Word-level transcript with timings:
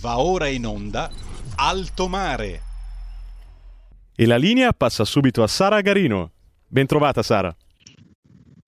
Va 0.00 0.18
ora 0.18 0.46
in 0.46 0.64
onda 0.64 1.10
Alto 1.56 2.08
Mare. 2.08 2.62
E 4.14 4.26
la 4.26 4.36
linea 4.36 4.72
passa 4.72 5.04
subito 5.04 5.42
a 5.42 5.48
Sara 5.48 5.80
Garino. 5.80 6.32
Bentrovata 6.66 7.22
Sara. 7.22 7.54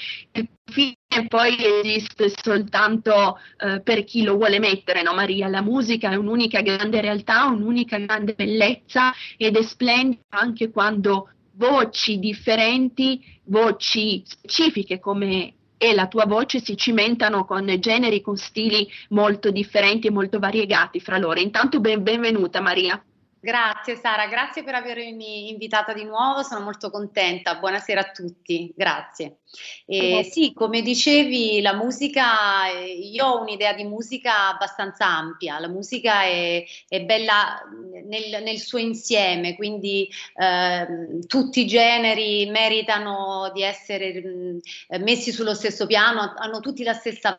il 0.73 0.97
fine 1.09 1.29
poi 1.29 1.57
esiste 1.85 2.33
soltanto 2.43 3.39
eh, 3.59 3.81
per 3.81 4.05
chi 4.05 4.23
lo 4.23 4.37
vuole 4.37 4.59
mettere, 4.59 5.03
no 5.03 5.13
Maria? 5.13 5.49
La 5.49 5.61
musica 5.61 6.11
è 6.11 6.15
un'unica 6.15 6.63
grande 6.63 7.01
realtà, 7.01 7.45
un'unica 7.45 7.99
grande 7.99 8.33
bellezza 8.33 9.13
ed 9.37 9.57
è 9.57 9.63
splendida 9.63 10.23
anche 10.31 10.71
quando 10.71 11.29
voci 11.55 12.19
differenti, 12.19 13.23
voci 13.45 14.23
specifiche 14.25 14.99
come 14.99 15.55
e 15.77 15.95
la 15.95 16.07
tua 16.07 16.27
voce 16.27 16.61
si 16.61 16.77
cimentano 16.77 17.45
con 17.45 17.67
generi, 17.81 18.21
con 18.21 18.37
stili 18.37 18.89
molto 19.09 19.51
differenti 19.51 20.07
e 20.07 20.11
molto 20.13 20.39
variegati 20.39 21.01
fra 21.01 21.19
loro. 21.19 21.41
Intanto 21.41 21.81
ben, 21.81 22.05
benvenuta 22.05 22.61
Maria. 22.61 23.03
Grazie 23.45 23.97
Sara, 23.97 24.29
grazie 24.29 24.63
per 24.63 24.77
avermi 24.77 25.51
invitata 25.51 25.93
di 25.93 26.05
nuovo, 26.05 26.45
sono 26.45 26.61
molto 26.61 26.91
contenta. 26.91 27.57
Buonasera 27.57 28.01
a 28.01 28.11
tutti, 28.13 28.73
grazie. 28.73 29.39
Eh, 29.85 30.23
sì, 30.23 30.53
come 30.53 30.81
dicevi, 30.81 31.61
la 31.61 31.75
musica, 31.75 32.69
io 32.69 33.27
ho 33.27 33.41
un'idea 33.41 33.73
di 33.73 33.83
musica 33.83 34.51
abbastanza 34.51 35.07
ampia, 35.07 35.59
la 35.59 35.67
musica 35.67 36.23
è, 36.23 36.63
è 36.87 37.03
bella 37.03 37.61
nel, 38.05 38.45
nel, 38.45 38.59
suo 38.61 38.79
insieme, 38.79 39.57
quindi 39.57 40.09
eh, 40.37 41.19
tutti 41.27 41.63
i 41.63 41.67
generi 41.67 42.49
meritano 42.49 43.51
di 43.53 43.65
essere 43.65 44.23
mh, 44.23 44.59
messi 45.03 45.33
sullo 45.33 45.55
stesso 45.55 45.87
piano, 45.87 46.33
hanno 46.37 46.61
tutti 46.61 46.85
la 46.85 46.95
stessa 46.95 47.37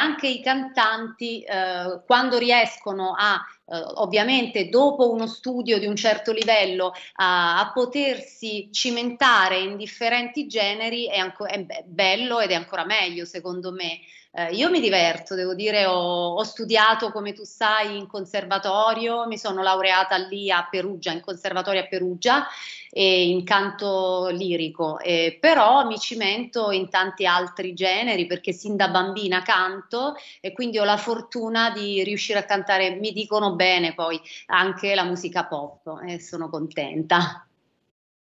anche 0.00 0.26
i 0.26 0.42
cantanti 0.42 1.42
eh, 1.42 2.02
quando 2.06 2.38
riescono 2.38 3.14
a 3.16 3.36
eh, 3.36 3.59
ovviamente 3.76 4.68
dopo 4.68 5.10
uno 5.10 5.26
studio 5.26 5.78
di 5.78 5.86
un 5.86 5.96
certo 5.96 6.32
livello 6.32 6.92
a, 7.14 7.60
a 7.60 7.72
potersi 7.72 8.68
cimentare 8.72 9.58
in 9.58 9.76
differenti 9.76 10.46
generi 10.46 11.06
è, 11.06 11.18
anco, 11.18 11.46
è 11.46 11.64
bello 11.86 12.40
ed 12.40 12.50
è 12.50 12.54
ancora 12.54 12.84
meglio 12.84 13.24
secondo 13.24 13.72
me. 13.72 14.00
Eh, 14.32 14.54
io 14.54 14.70
mi 14.70 14.78
diverto, 14.80 15.34
devo 15.34 15.54
dire, 15.54 15.86
ho, 15.86 16.34
ho, 16.34 16.44
studiato 16.44 17.10
come 17.10 17.32
tu 17.32 17.42
sai 17.42 17.96
in 17.98 18.06
conservatorio, 18.06 19.26
mi 19.26 19.36
sono 19.36 19.60
laureata 19.60 20.16
lì 20.18 20.52
a 20.52 20.68
Perugia, 20.70 21.10
in 21.10 21.20
conservatorio 21.20 21.80
a 21.80 21.86
Perugia, 21.88 22.46
e 22.90 23.28
in 23.28 23.42
canto 23.42 24.28
lirico, 24.28 25.00
eh, 25.00 25.36
però 25.40 25.84
mi 25.84 25.98
cimento 25.98 26.70
in 26.70 26.88
tanti 26.88 27.26
altri 27.26 27.74
generi 27.74 28.26
perché 28.26 28.52
sin 28.52 28.76
da 28.76 28.88
bambina 28.88 29.42
canto 29.42 30.14
e 30.40 30.52
quindi 30.52 30.78
ho 30.78 30.84
la 30.84 30.96
fortuna 30.96 31.70
di 31.70 32.04
riuscire 32.04 32.38
a 32.38 32.44
cantare, 32.44 32.96
mi 32.96 33.12
dicono 33.12 33.54
bene 33.56 33.94
poi 33.94 34.20
anche 34.46 34.94
la 34.94 35.04
musica 35.04 35.44
pop 35.44 36.02
e 36.06 36.20
sono 36.20 36.48
contenta. 36.48 37.49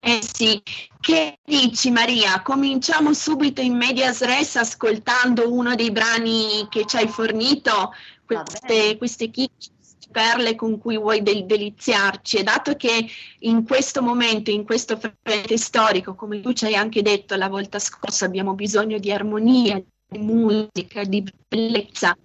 Eh 0.05 0.19
sì, 0.21 0.61
che 0.99 1.39
dici 1.45 1.89
Maria? 1.89 2.41
Cominciamo 2.41 3.13
subito 3.13 3.61
in 3.61 3.77
medias 3.77 4.21
res 4.21 4.57
ascoltando 4.57 5.49
uno 5.51 5.75
dei 5.75 5.91
brani 5.91 6.67
che 6.69 6.85
ci 6.85 6.97
hai 6.97 7.07
fornito, 7.07 7.91
queste, 8.25 8.97
queste 8.97 9.29
chicche 9.29 9.69
perle 10.11 10.55
con 10.55 10.77
cui 10.77 10.97
vuoi 10.97 11.21
del- 11.23 11.45
deliziarci. 11.45 12.37
E 12.37 12.43
dato 12.43 12.75
che 12.75 13.07
in 13.39 13.65
questo 13.65 14.01
momento, 14.01 14.51
in 14.51 14.65
questo 14.65 14.99
frente 14.99 15.57
storico, 15.57 16.15
come 16.15 16.41
tu 16.41 16.51
ci 16.51 16.65
hai 16.65 16.75
anche 16.75 17.01
detto 17.01 17.35
la 17.35 17.47
volta 17.47 17.79
scorsa, 17.79 18.25
abbiamo 18.25 18.53
bisogno 18.55 18.97
di 18.99 19.09
armonia, 19.11 19.81
di 20.05 20.17
musica, 20.19 21.03
di 21.05 21.23
bellezza, 21.47 22.15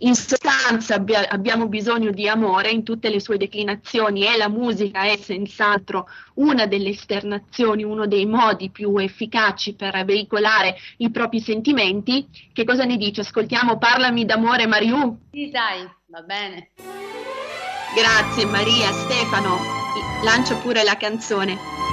in 0.00 0.14
sostanza 0.14 0.94
abbia, 0.94 1.28
abbiamo 1.28 1.66
bisogno 1.66 2.10
di 2.10 2.28
amore 2.28 2.70
in 2.70 2.82
tutte 2.82 3.10
le 3.10 3.20
sue 3.20 3.36
declinazioni 3.36 4.26
e 4.26 4.36
la 4.36 4.48
musica 4.48 5.02
è 5.02 5.16
senz'altro 5.16 6.08
una 6.34 6.66
delle 6.66 6.90
esternazioni, 6.90 7.82
uno 7.82 8.06
dei 8.06 8.26
modi 8.26 8.70
più 8.70 8.96
efficaci 8.96 9.74
per 9.74 10.04
veicolare 10.04 10.76
i 10.98 11.10
propri 11.10 11.40
sentimenti. 11.40 12.26
Che 12.52 12.64
cosa 12.64 12.84
ne 12.84 12.96
dici? 12.96 13.20
Ascoltiamo 13.20 13.78
Parlami 13.78 14.24
d'amore 14.24 14.66
Mariù? 14.66 15.18
Sì, 15.32 15.50
dai, 15.50 15.88
va 16.06 16.22
bene. 16.22 16.70
Grazie 17.94 18.46
Maria, 18.46 18.92
Stefano, 18.92 19.58
lancia 20.22 20.54
pure 20.56 20.84
la 20.84 20.96
canzone. 20.96 21.89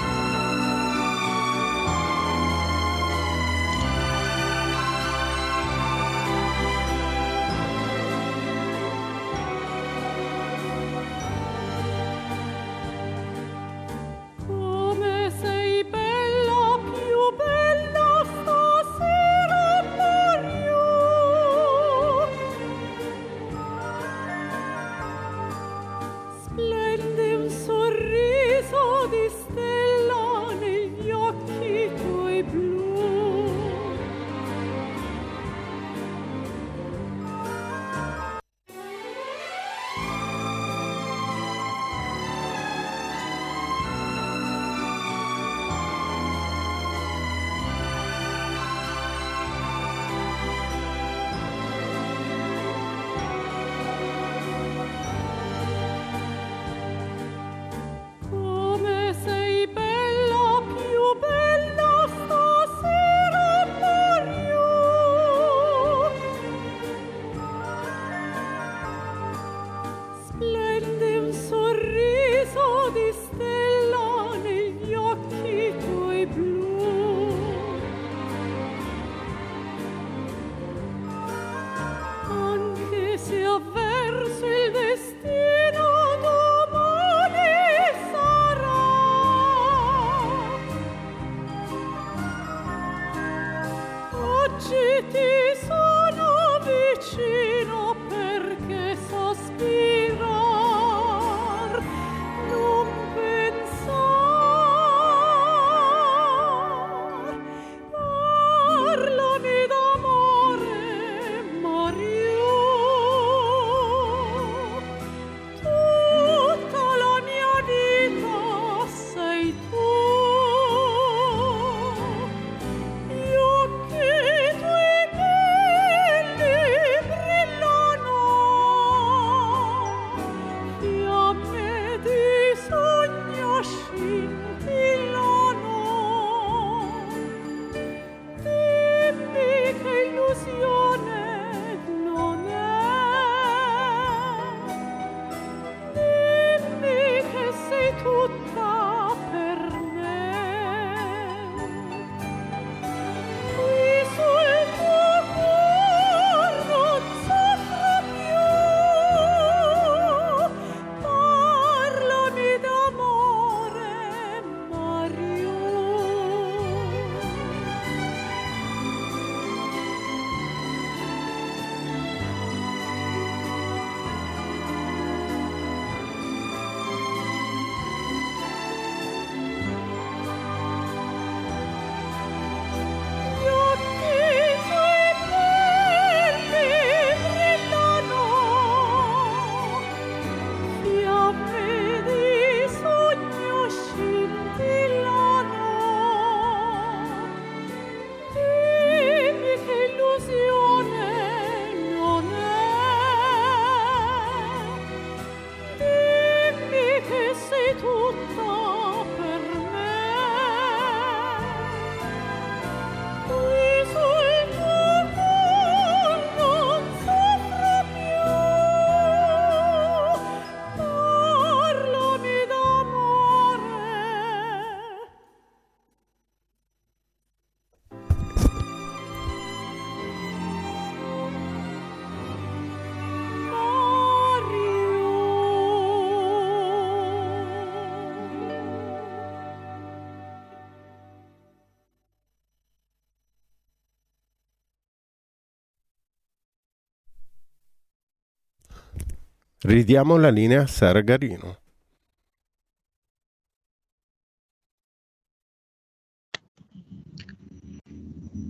Ridiamo 249.59 250.17
la 250.17 250.29
linea 250.29 250.61
a 250.61 250.67
Sara 250.67 251.01
Garino. 251.01 251.59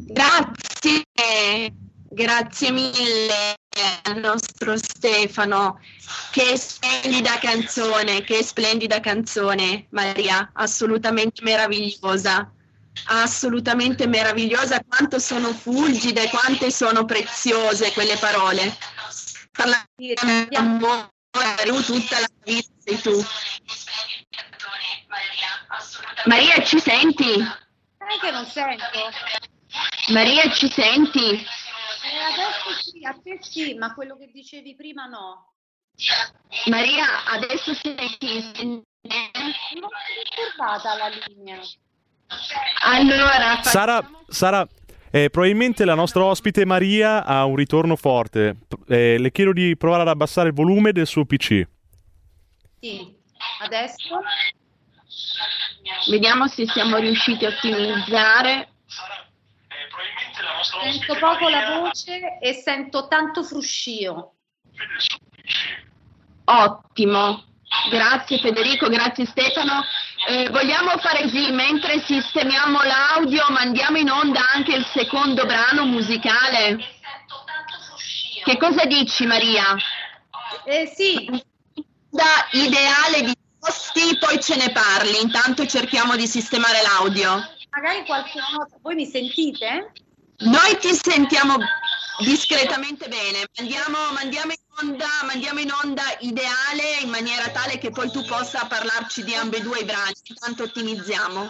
Grazie, 0.10 1.74
grazie 2.10 2.72
mille 2.72 3.56
al 4.04 4.20
nostro 4.20 4.76
Stefano. 4.78 5.80
Che 6.32 6.58
splendida 6.58 7.38
canzone, 7.40 8.22
che 8.24 8.44
splendida 8.44 9.00
canzone, 9.00 9.88
Maria, 9.92 10.52
assolutamente 10.54 11.42
meravigliosa. 11.42 12.52
Assolutamente 13.06 14.08
meravigliosa, 14.08 14.82
quanto 14.86 15.20
sono 15.20 15.54
fulgide, 15.54 16.30
quante 16.30 16.72
sono 16.72 17.06
preziose 17.06 17.94
quelle 17.94 18.18
parole. 18.18 18.76
Parlare 19.58 19.88
di 19.98 20.56
amore, 20.56 21.10
tutta 21.84 22.20
la 22.20 22.28
vita 22.44 22.72
sei 22.78 23.02
tu. 23.02 23.26
Maria, 26.26 26.64
ci 26.64 26.80
senti? 26.80 27.34
Sai 27.98 28.20
che 28.22 28.32
non 28.32 28.46
sento? 28.46 28.84
Maria, 30.10 30.52
ci 30.52 30.70
senti? 30.72 31.34
Eh, 31.34 32.20
adesso 32.20 32.72
sì, 32.84 33.04
a 33.04 33.18
te 33.22 33.40
sì, 33.42 33.74
ma 33.74 33.94
quello 33.96 34.16
che 34.16 34.30
dicevi 34.32 34.76
prima 34.76 35.06
no. 35.08 35.54
Maria, 36.68 37.26
adesso 37.26 37.74
senti? 37.74 38.52
Non 38.62 38.84
mi 39.02 39.32
ricordata 40.24 40.96
la 40.96 41.08
linea. 41.08 41.60
Allora, 42.84 43.64
Sara, 43.64 44.08
Sara 44.28 44.68
eh, 45.12 45.30
probabilmente 45.30 45.86
la 45.86 45.96
nostra 45.96 46.24
ospite 46.24 46.66
Maria 46.66 47.24
ha 47.26 47.46
un 47.46 47.56
ritorno 47.56 47.96
forte. 47.96 48.58
Eh, 48.88 49.18
le 49.18 49.32
chiedo 49.32 49.54
di 49.54 49.76
provare 49.78 50.04
ad 50.04 50.10
abbassare 50.10 50.50
il 50.50 50.54
volume 50.54 50.92
del 50.92 51.08
suo 51.08 51.26
PC. 51.26 51.68
Sì, 52.80 53.16
adesso? 53.62 54.22
vediamo 56.10 56.48
se 56.48 56.66
siamo 56.68 56.98
riusciti 56.98 57.46
a 57.46 57.50
ottimizzare. 57.50 58.70
Sento 60.82 61.16
poco 61.20 61.50
la 61.50 61.80
voce 61.80 62.38
e 62.40 62.54
sento 62.54 63.08
tanto 63.08 63.44
fruscio. 63.44 64.34
Ottimo, 66.46 67.44
grazie 67.90 68.40
Federico, 68.40 68.88
grazie 68.90 69.26
Stefano. 69.26 69.84
Eh, 70.26 70.50
vogliamo 70.50 70.98
fare 70.98 71.22
così, 71.24 71.52
mentre 71.52 72.00
sistemiamo 72.06 72.82
l'audio, 72.82 73.46
mandiamo 73.50 73.98
in 73.98 74.10
onda 74.10 74.42
anche 74.54 74.76
il 74.76 74.86
secondo 74.94 75.46
brano 75.46 75.86
musicale. 75.86 76.78
Che 78.44 78.58
cosa 78.58 78.86
dici 78.86 79.26
Maria? 79.26 79.76
Eh 80.66 80.92
sì, 80.94 81.30
Da 82.10 82.48
ideale 82.52 83.22
di 83.22 83.34
posti, 83.60 84.18
poi 84.18 84.42
ce 84.42 84.56
ne 84.56 84.72
parli, 84.72 85.22
intanto 85.22 85.66
cerchiamo 85.68 86.16
di 86.16 86.26
sistemare 86.28 86.82
l'audio. 86.82 87.48
magari 87.70 88.04
qualche 88.06 88.40
nota. 88.52 88.76
Voi 88.82 88.96
mi 88.96 89.06
sentite? 89.06 89.92
Noi 90.40 90.78
ti 90.80 90.94
sentiamo 90.94 91.58
discretamente 92.24 93.08
bene, 93.08 93.46
mandiamo, 93.58 93.98
mandiamo 94.14 94.52
in 94.52 94.90
onda, 94.90 95.08
mandiamo 95.26 95.60
in 95.60 95.72
onda 95.84 96.04
ideale 96.20 97.00
in 97.02 97.10
maniera 97.10 97.50
tale 97.50 97.78
che 97.78 97.92
poi 97.92 98.10
tu 98.12 98.26
possa 98.26 98.66
parlarci 98.66 99.24
di 99.24 99.36
ambedue 99.36 99.80
i 99.80 99.86
brani, 99.86 100.14
intanto 100.24 100.64
ottimizziamo. 100.64 101.48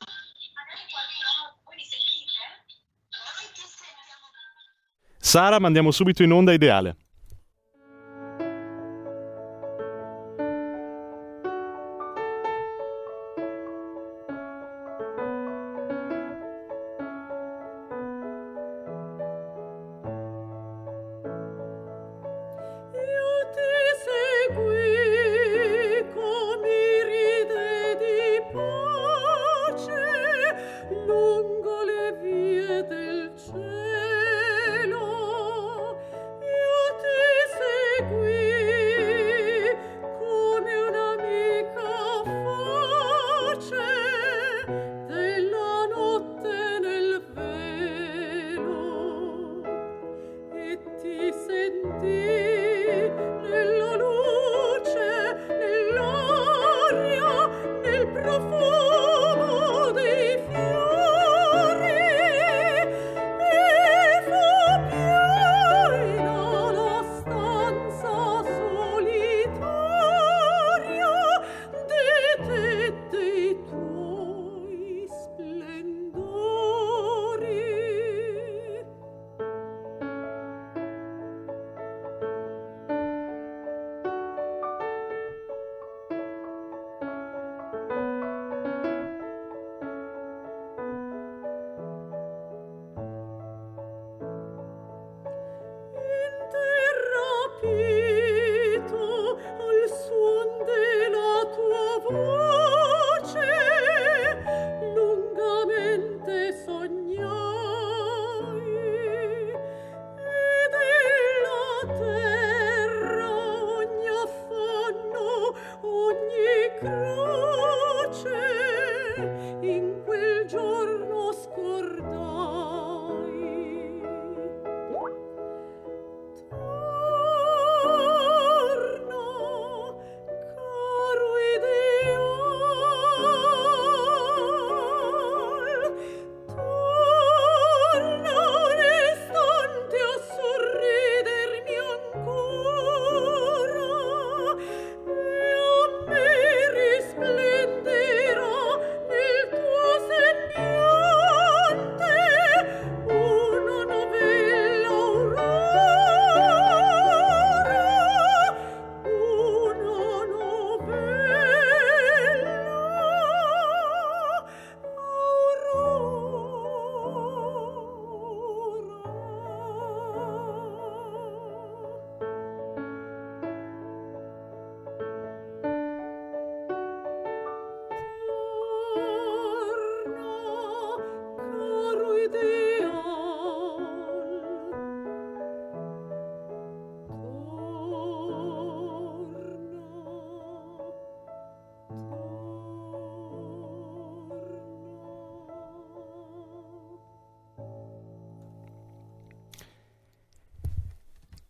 Sara, 5.20 5.60
mandiamo 5.60 5.92
subito 5.92 6.24
in 6.24 6.32
onda 6.32 6.54
ideale. 6.54 7.07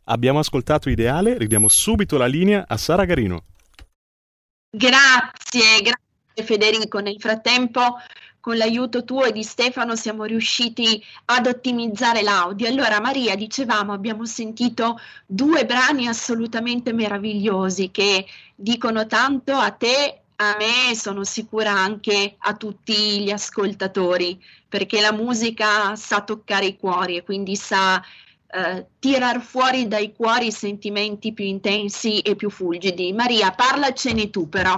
Abbiamo 0.09 0.39
ascoltato 0.39 0.89
Ideale, 0.89 1.37
ridiamo 1.37 1.67
subito 1.67 2.17
la 2.17 2.27
linea 2.27 2.63
a 2.65 2.77
Sara 2.77 3.03
Garino. 3.03 3.43
Grazie, 4.69 5.81
grazie 5.81 6.43
Federico. 6.45 6.99
Nel 6.99 7.19
frattempo, 7.19 7.97
con 8.39 8.55
l'aiuto 8.55 9.03
tuo 9.03 9.25
e 9.25 9.33
di 9.33 9.43
Stefano, 9.43 9.97
siamo 9.97 10.23
riusciti 10.23 11.03
ad 11.25 11.47
ottimizzare 11.47 12.21
l'audio. 12.21 12.69
Allora, 12.69 13.01
Maria, 13.01 13.35
dicevamo, 13.35 13.91
abbiamo 13.91 14.23
sentito 14.25 14.97
due 15.25 15.65
brani 15.65 16.07
assolutamente 16.07 16.93
meravigliosi 16.93 17.91
che 17.91 18.25
dicono 18.55 19.07
tanto 19.07 19.55
a 19.55 19.71
te, 19.71 20.21
a 20.37 20.55
me 20.57 20.95
sono 20.95 21.25
sicura 21.25 21.71
anche 21.71 22.35
a 22.37 22.55
tutti 22.55 23.23
gli 23.23 23.31
ascoltatori, 23.31 24.41
perché 24.69 25.01
la 25.01 25.11
musica 25.11 25.97
sa 25.97 26.21
toccare 26.21 26.67
i 26.67 26.77
cuori 26.77 27.17
e 27.17 27.23
quindi 27.23 27.57
sa 27.57 28.01
eh, 28.49 28.85
tirar 28.99 29.41
fuori 29.41 29.87
dai 29.87 30.13
cuori 30.13 30.51
sentimenti 30.51 31.33
più 31.33 31.45
intensi 31.45 32.19
e 32.21 32.35
più 32.35 32.49
fulgidi. 32.49 33.11
Maria, 33.13 33.51
parlacene 33.51 34.29
tu 34.29 34.47
però. 34.49 34.75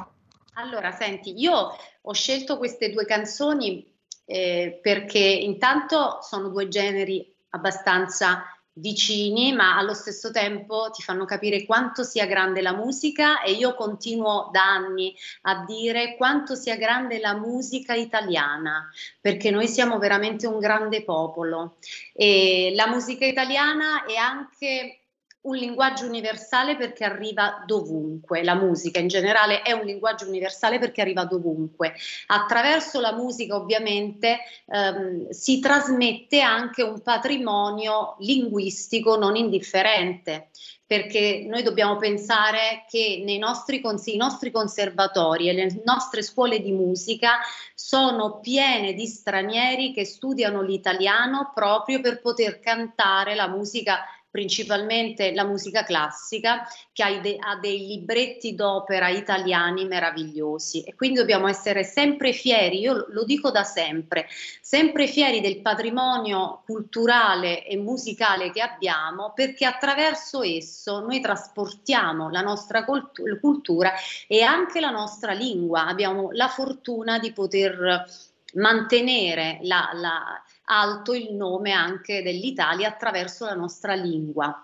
Allora, 0.56 0.92
senti, 0.92 1.40
io 1.40 1.76
ho 2.02 2.14
scelto 2.14 2.58
queste 2.58 2.90
due 2.92 3.06
canzoni 3.06 3.86
eh, 4.26 4.80
perché 4.82 5.20
intanto 5.20 6.20
sono 6.22 6.50
due 6.50 6.68
generi 6.68 7.36
abbastanza 7.50 8.44
vicini, 8.80 9.54
ma 9.54 9.78
allo 9.78 9.94
stesso 9.94 10.32
tempo 10.32 10.90
ti 10.92 11.02
fanno 11.02 11.26
capire 11.26 11.66
quanto 11.66 12.04
sia 12.04 12.26
grande 12.26 12.62
la 12.62 12.74
musica 12.74 13.42
e 13.42 13.52
io 13.52 13.76
continuo 13.76 14.50
da 14.52 14.64
anni 14.64 15.16
a 15.44 15.64
dire 15.66 16.16
quanto 16.16 16.56
sia 16.56 16.76
grande 16.76 17.20
la 17.20 17.36
musica 17.36 17.94
italiana, 17.94 18.90
perché 19.20 19.52
noi 19.52 19.68
siamo 19.68 19.98
veramente 20.00 20.48
un 20.48 20.60
grande 20.60 21.04
popolo. 21.04 21.78
E 22.14 22.72
la 22.76 22.88
musica 22.88 23.26
italiana 23.26 24.06
è 24.06 24.16
anche 24.16 24.99
un 25.42 25.56
linguaggio 25.56 26.06
universale 26.06 26.76
perché 26.76 27.06
arriva 27.06 27.64
dovunque, 27.66 28.44
la 28.44 28.56
musica 28.56 29.00
in 29.00 29.08
generale 29.08 29.62
è 29.62 29.72
un 29.72 29.86
linguaggio 29.86 30.28
universale 30.28 30.80
perché 30.80 31.02
arriva 31.02 31.24
dovunque. 31.24 31.94
Attraverso 32.28 33.00
la 33.00 33.14
musica 33.14 33.56
ovviamente 33.56 34.40
ehm, 34.68 35.30
si 35.30 35.60
trasmette 35.60 36.42
anche 36.42 36.84
un 36.84 37.02
patrimonio 37.02 38.16
linguistico 38.20 39.16
non 39.18 39.36
indifferente 39.36 40.50
perché 40.90 41.46
noi 41.48 41.62
dobbiamo 41.62 41.98
pensare 41.98 42.86
che 42.90 43.22
nei 43.24 43.38
nostri, 43.38 43.80
cons- 43.80 44.08
i 44.08 44.18
nostri 44.18 44.50
conservatori 44.50 45.48
e 45.48 45.54
le 45.54 45.82
nostre 45.86 46.24
scuole 46.24 46.62
di 46.62 46.72
musica 46.72 47.38
sono 47.76 48.40
piene 48.40 48.94
di 48.94 49.06
stranieri 49.06 49.94
che 49.94 50.04
studiano 50.04 50.64
l'italiano 50.64 51.52
proprio 51.54 52.02
per 52.02 52.20
poter 52.22 52.60
cantare 52.60 53.36
la 53.36 53.48
musica 53.48 54.00
principalmente 54.30 55.34
la 55.34 55.44
musica 55.44 55.84
classica, 55.84 56.68
che 56.94 57.04
ha, 57.04 57.20
de- 57.20 57.38
ha, 57.40 57.58
dei 57.58 57.88
libretti 57.88 58.56
d'opera 58.56 59.10
italiani 59.10 59.86
meravigliosi. 59.86 60.84
E 60.84 60.96
quindi 60.96 61.18
dobbiamo 61.20 61.48
essere 61.48 61.84
sempre 61.84 62.32
fieri, 62.32 62.80
io 62.80 63.06
lo 63.10 63.24
dico 63.24 63.52
da 63.52 63.64
sempre, 63.64 64.28
sempre 64.62 65.08
fieri 65.08 65.42
del 65.42 65.62
patrimonio 65.62 66.62
culturale 66.66 67.66
e 67.66 67.78
musicale 67.78 68.52
che 68.52 68.62
abbiamo 68.62 69.34
perché 69.34 69.66
attraverso 69.66 70.44
esso 70.44 71.00
noi 71.00 71.20
trasportiamo 71.20 72.30
la 72.30 72.42
nostra 72.42 72.86
cult- 72.86 73.40
cultura 73.40 73.94
e 74.28 74.42
anche 74.42 74.80
la 74.80 74.92
nostra 74.92 75.34
lingua, 75.34 75.88
abbiamo 75.88 76.30
la 76.32 76.48
fortuna 76.48 77.18
di 77.20 77.32
poter 77.32 78.06
mantenere 78.54 79.60
la, 79.62 79.90
la, 79.94 80.42
alto 80.70 81.14
il 81.14 81.34
nome 81.34 81.72
anche 81.72 82.22
dell'Italia 82.22 82.88
attraverso 82.88 83.46
la 83.46 83.56
nostra 83.56 83.94
lingua. 83.94 84.62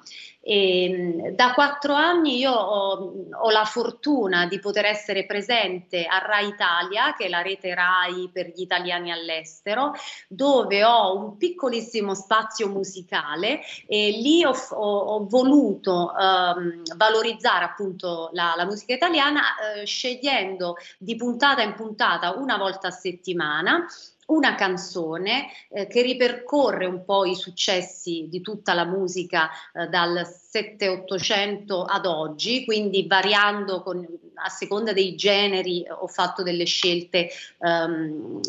E, 0.47 1.31
da 1.33 1.53
quattro 1.53 1.95
anni 1.95 2.37
io 2.37 2.51
ho, 2.51 3.13
ho, 3.31 3.49
la 3.49 3.65
fortuna 3.65 4.45
di 4.45 4.59
poter 4.59 4.85
essere 4.85 5.25
presente 5.25 6.05
a 6.05 6.19
Rai 6.19 6.49
Italia, 6.49 7.15
che 7.15 7.25
è 7.25 7.29
la 7.29 7.41
rete 7.41 7.73
Rai 7.73 8.29
per 8.31 8.49
gli 8.49 8.61
italiani 8.61 9.11
all'estero, 9.11 9.93
dove 10.27 10.83
ho 10.83 11.17
un 11.17 11.37
piccolissimo 11.37 12.13
spazio 12.13 12.69
musicale 12.69 13.61
e 13.87 14.11
lì 14.11 14.45
ho, 14.45 14.51
ho, 14.51 14.97
ho 14.97 15.25
voluto 15.25 16.13
um, 16.15 16.83
valorizzare 16.95 17.65
appunto 17.65 18.29
la, 18.33 18.53
la 18.55 18.65
musica 18.65 18.93
italiana 18.93 19.41
eh, 19.79 19.85
scegliendo 19.87 20.75
di 20.99 21.15
puntata 21.15 21.63
in 21.63 21.73
puntata 21.73 22.37
una 22.37 22.57
volta 22.57 22.89
a 22.89 22.91
settimana 22.91 23.87
una 24.27 24.55
canzone 24.55 25.47
eh, 25.69 25.87
che 25.87 26.01
ripercorre 26.01 26.85
un 26.85 27.03
po' 27.05 27.25
i 27.25 27.35
successi 27.35 28.27
di 28.29 28.41
tutta 28.41 28.73
la 28.73 28.85
musica 28.85 29.49
eh, 29.73 29.87
dal 29.87 30.25
7-800 30.25 31.83
ad 31.87 32.05
oggi, 32.05 32.65
quindi 32.65 33.05
variando 33.07 33.83
con, 33.83 34.05
a 34.35 34.49
seconda 34.49 34.93
dei 34.93 35.15
generi 35.15 35.85
ho 35.87 36.07
fatto 36.07 36.43
delle 36.43 36.65
scelte 36.65 37.29
um, 37.57 38.39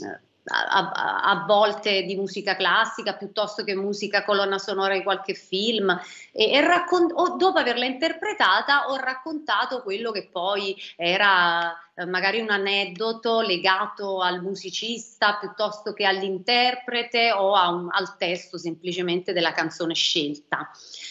a, 0.49 0.91
a, 0.91 1.21
a, 1.23 1.45
volte 1.45 2.03
di 2.03 2.15
musica 2.15 2.55
classica 2.55 3.15
piuttosto 3.15 3.65
che 3.65 3.75
musica 3.75 4.25
colonna 4.25 4.59
sonora 4.59 4.95
di 4.95 5.03
qualche 5.03 5.35
film. 5.35 5.91
E, 6.33 6.53
e 6.53 6.61
raccon- 6.61 7.13
o, 7.13 7.37
dopo 7.37 7.59
averla 7.59 7.85
interpretata 7.85 8.89
ho 8.89 8.97
raccontato 8.97 9.83
quello 9.83 10.13
che 10.13 10.29
poi 10.31 10.77
era 10.97 11.75
eh, 11.99 12.05
magari 12.05 12.41
un 12.41 12.51
aneddoto 12.51 13.41
legato 13.41 14.21
al 14.21 14.43
musicista 14.43 15.39
piuttosto 15.41 15.95
che 15.95 16.05
all'interprete 16.05 17.33
o 17.33 17.53
un, 17.71 17.89
al 17.91 18.19
testo 18.19 18.59
semplicemente 18.59 19.33
della 19.33 19.53
canzone 19.53 19.95
scelta. 19.95 20.71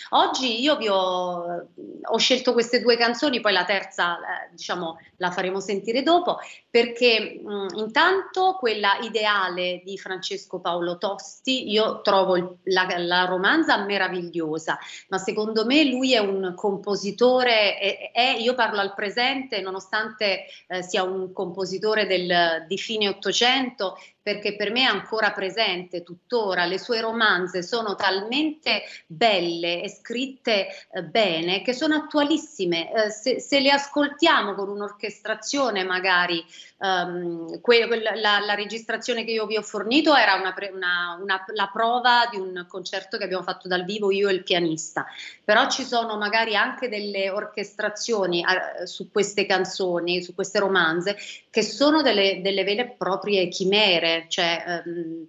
Oggi 0.10 0.62
io 0.62 0.78
vi 0.78 0.88
ho, 0.88 1.68
ho, 2.04 2.18
scelto 2.18 2.54
queste 2.54 2.82
due 2.82 2.98
canzoni, 2.98 3.42
poi 3.42 3.54
la 3.54 3.66
terza 3.66 4.18
eh, 4.18 4.50
diciamo 4.52 5.00
la 5.18 5.32
faremo 5.32 5.60
sentire 5.60 6.04
dopo, 6.04 6.38
perché 6.70 7.42
mh, 7.44 7.78
intanto 7.78 8.56
quella 8.60 9.00
ideale 9.02 9.82
di 9.84 9.98
Francesco 9.98 10.60
Paolo 10.60 11.00
Tosti, 11.00 11.72
io 11.72 12.02
trovo 12.02 12.38
il, 12.38 12.58
la, 12.66 12.88
la, 12.98 13.26
romanza 13.26 13.84
meravigliosa, 13.84 14.78
ma 15.10 15.18
secondo 15.18 15.66
me 15.66 15.84
lui 15.86 16.14
è 16.14 16.20
un 16.20 16.54
compositore, 16.56 17.78
è, 17.80 18.12
è, 18.12 18.36
io 18.38 18.54
parlo 18.54 18.82
al 18.82 18.94
presente, 18.94 19.62
nonostante 19.62 20.46
eh, 20.68 20.75
sia 20.82 21.04
un 21.04 21.32
compositore 21.32 22.06
del, 22.06 22.66
di 22.68 22.78
fine 22.78 23.10
Ottocento, 23.10 23.98
perché 24.26 24.56
per 24.56 24.72
me 24.72 24.80
è 24.80 24.86
ancora 24.86 25.30
presente 25.34 26.02
tuttora, 26.02 26.66
le 26.66 26.80
sue 26.80 27.00
romanze 27.00 27.62
sono 27.62 27.94
talmente 27.94 28.82
belle 29.06 29.84
e 29.84 29.88
scritte 29.88 30.66
eh, 30.92 31.04
bene 31.04 31.62
che 31.62 31.74
sono 31.74 31.94
attualissime, 31.94 32.92
eh, 32.92 33.12
se, 33.12 33.40
se, 33.40 33.60
le 33.60 33.70
ascoltiamo 33.70 34.56
con 34.56 34.70
un'orchestrazione 34.70 35.84
magari, 35.84 36.44
um, 36.78 37.62
que- 37.62 37.86
la, 38.02 38.40
la, 38.40 38.56
registrazione 38.56 39.24
che 39.26 39.32
io 39.32 39.46
vi 39.46 39.58
ho 39.58 39.62
fornito 39.62 40.16
era 40.16 40.34
una, 40.34 40.56
una, 40.74 41.20
una, 41.22 41.46
la 41.54 41.70
prova 41.72 42.28
di 42.32 42.38
un 42.38 42.66
concerto 42.68 43.20
che 43.20 43.26
abbiamo 43.26 43.44
fatto 43.44 43.68
dal 43.68 43.86
vivo 43.86 44.10
io 44.10 44.28
e 44.28 44.34
il 44.34 44.42
pianista, 44.42 45.06
però 45.44 45.70
ci 45.70 45.84
sono 45.84 46.18
magari 46.18 46.56
anche 46.56 46.90
delle 46.90 47.30
orchestrazioni 47.30 48.42
eh, 48.42 48.88
su 48.88 49.12
queste 49.12 49.46
canzoni, 49.46 50.24
su 50.24 50.34
queste 50.34 50.58
romanze, 50.58 51.16
che 51.52 51.62
sono 51.62 52.02
delle, 52.02 52.42
delle 52.42 52.64
vere 52.64 52.82
e 52.82 52.96
proprie 52.98 53.50
chimere 53.50 54.14
cioè 54.28 54.84
ehm, 54.86 55.28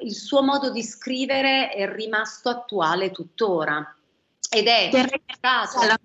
il 0.00 0.14
suo 0.14 0.42
modo 0.42 0.70
di 0.70 0.82
scrivere 0.82 1.70
è 1.70 1.92
rimasto 1.92 2.48
attuale 2.48 3.10
tuttora 3.10 3.96
ed 4.50 4.66
è 4.66 4.90
stato 5.34 5.86
la 5.86 5.98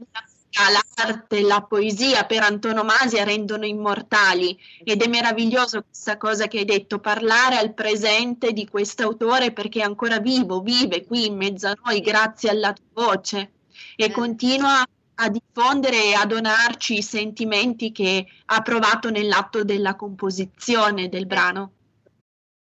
l'arte, 0.71 1.41
la 1.41 1.61
poesia 1.61 2.25
per 2.25 2.41
antonomasia 2.41 3.23
rendono 3.23 3.65
immortali 3.65 4.57
ed 4.83 5.01
è 5.01 5.07
meraviglioso 5.07 5.83
questa 5.83 6.17
cosa 6.17 6.47
che 6.47 6.59
hai 6.59 6.65
detto, 6.65 6.99
parlare 6.99 7.57
al 7.57 7.73
presente 7.73 8.53
di 8.53 8.67
questo 8.67 9.03
autore 9.03 9.51
perché 9.51 9.81
è 9.81 9.83
ancora 9.83 10.19
vivo, 10.19 10.61
vive 10.61 11.05
qui 11.05 11.25
in 11.25 11.35
mezzo 11.35 11.67
a 11.67 11.77
noi 11.83 12.01
grazie 12.01 12.49
alla 12.49 12.73
tua 12.73 13.05
voce 13.05 13.51
e 13.95 14.05
eh. 14.05 14.11
continua 14.11 14.83
a 15.19 15.29
diffondere 15.29 16.05
e 16.05 16.13
a 16.13 16.25
donarci 16.25 16.97
i 16.97 17.01
sentimenti 17.01 17.91
che 17.91 18.25
ha 18.45 18.61
provato 18.61 19.09
nell'atto 19.09 19.63
della 19.63 19.95
composizione 19.95 21.09
del 21.09 21.25
brano. 21.25 21.71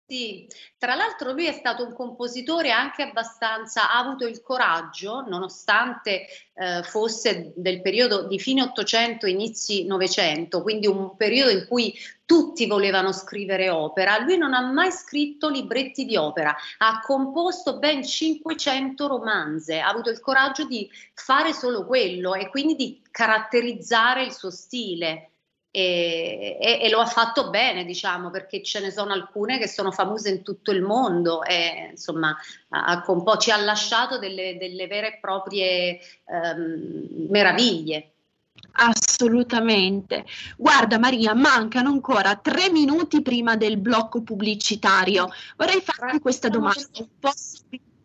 Sì, 0.10 0.48
tra 0.80 0.96
l'altro 0.96 1.34
lui 1.34 1.46
è 1.46 1.52
stato 1.52 1.86
un 1.86 1.94
compositore 1.94 2.72
anche 2.72 3.04
abbastanza, 3.04 3.92
ha 3.92 4.00
avuto 4.00 4.26
il 4.26 4.42
coraggio, 4.42 5.24
nonostante 5.28 6.26
eh, 6.56 6.82
fosse 6.82 7.54
del 7.56 7.80
periodo 7.84 8.26
di 8.26 8.40
fine 8.40 8.64
Ottocento, 8.64 9.28
inizi 9.28 9.86
Novecento, 9.86 10.64
quindi 10.64 10.88
un 10.88 11.16
periodo 11.16 11.52
in 11.52 11.68
cui 11.68 11.94
tutti 12.26 12.66
volevano 12.66 13.12
scrivere 13.12 13.70
opera, 13.70 14.18
lui 14.18 14.38
non 14.38 14.56
ha 14.56 14.62
mai 14.72 14.92
scritto 14.92 15.48
libretti 15.48 16.06
di 16.06 16.18
opera, 16.18 16.56
ha 16.80 17.02
composto 17.02 17.78
ben 17.78 18.04
500 18.04 19.06
romanze, 19.06 19.78
ha 19.78 19.90
avuto 19.90 20.10
il 20.10 20.20
coraggio 20.20 20.66
di 20.66 20.90
fare 21.14 21.54
solo 21.54 21.86
quello 21.86 22.34
e 22.34 22.50
quindi 22.50 22.76
di 22.76 23.00
caratterizzare 23.12 24.24
il 24.24 24.34
suo 24.34 24.50
stile 24.50 25.34
e, 25.72 26.58
e, 26.60 26.80
e, 26.82 26.90
lo 26.90 27.00
ha 27.00 27.06
fatto 27.06 27.50
bene, 27.50 27.86
diciamo, 27.86 28.32
perché 28.32 28.64
ce 28.64 28.80
ne 28.80 28.92
sono 28.92 29.14
alcune 29.14 29.60
che 29.60 29.68
sono 29.68 29.92
famose 29.92 30.30
in 30.30 30.44
tutto 30.44 30.72
il 30.72 30.82
mondo 30.82 31.44
e 31.44 31.90
insomma 31.92 32.36
ha, 32.70 33.04
po' 33.06 33.38
ci 33.38 33.52
ha 33.52 33.58
lasciato 33.58 34.18
delle, 34.18 34.58
delle 34.58 34.88
vere 34.88 35.16
e 35.16 35.20
proprie 35.20 36.00
ehm, 36.26 37.28
meraviglie. 37.30 38.14
Assolutamente. 38.72 40.26
Guarda 40.58 40.98
Maria, 40.98 41.34
mancano 41.34 41.90
ancora 41.90 42.36
tre 42.36 42.70
minuti 42.70 43.22
prima 43.22 43.56
del 43.56 43.78
blocco 43.78 44.22
pubblicitario. 44.22 45.30
Vorrei 45.56 45.82
farti 45.82 46.20
questa 46.20 46.50
domanda 46.50 46.82
un 46.98 47.08
po' 47.20 47.32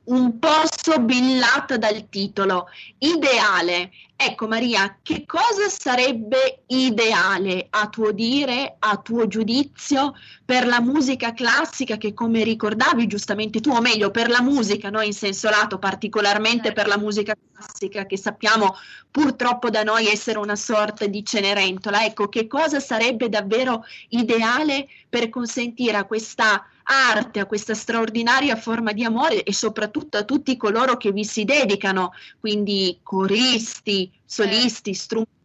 un 0.05 0.39
po' 0.39 0.63
sobillata 0.65 1.77
dal 1.77 2.09
titolo. 2.09 2.67
Ideale. 2.99 3.91
Ecco 4.17 4.47
Maria, 4.47 4.99
che 5.03 5.25
cosa 5.27 5.69
sarebbe 5.69 6.63
ideale 6.69 7.67
a 7.71 7.89
tuo 7.89 8.13
dire, 8.13 8.77
a 8.79 8.97
tuo 8.99 9.27
giudizio, 9.27 10.15
per 10.45 10.67
la 10.67 10.81
musica 10.81 11.33
classica 11.33 11.97
che 11.97 12.15
come 12.15 12.45
ricordavi 12.45 13.07
giustamente 13.07 13.61
tu, 13.61 13.71
o 13.71 13.81
meglio 13.81 14.11
per 14.11 14.29
la 14.29 14.41
musica, 14.41 14.89
no, 14.89 15.01
in 15.01 15.13
senso 15.13 15.51
lato, 15.51 15.79
particolarmente 15.79 16.73
per 16.73 16.87
la 16.87 16.97
musica 16.97 17.35
classica 17.53 18.07
che 18.07 18.17
sappiamo 18.17 18.77
purtroppo 19.11 19.69
da 19.69 19.83
noi 19.83 20.07
essere 20.07 20.39
una 20.39 20.57
sorta 20.57 21.07
di 21.07 21.25
cenerentola. 21.25 22.05
Ecco, 22.05 22.29
che 22.29 22.47
cosa 22.47 22.79
sarebbe 22.79 23.29
davvero 23.29 23.85
ideale 24.11 24.87
per 25.09 25.29
consentire 25.29 25.97
a 25.97 26.05
questa 26.05 26.65
arte, 26.85 27.41
a 27.41 27.47
questa 27.47 27.75
straordinaria 27.75 28.57
forma 28.57 28.93
di 28.93 29.05
amore 29.05 29.43
e 29.43 29.53
soprattutto 29.53 30.17
a 30.17 30.25
tutti 30.25 30.57
coloro 30.57 30.97
che 30.97 31.13
vi 31.13 31.25
si 31.25 31.45
dedicano, 31.45 32.13
quindi 32.41 32.99
coristi, 33.03 34.11
solisti, 34.25 34.95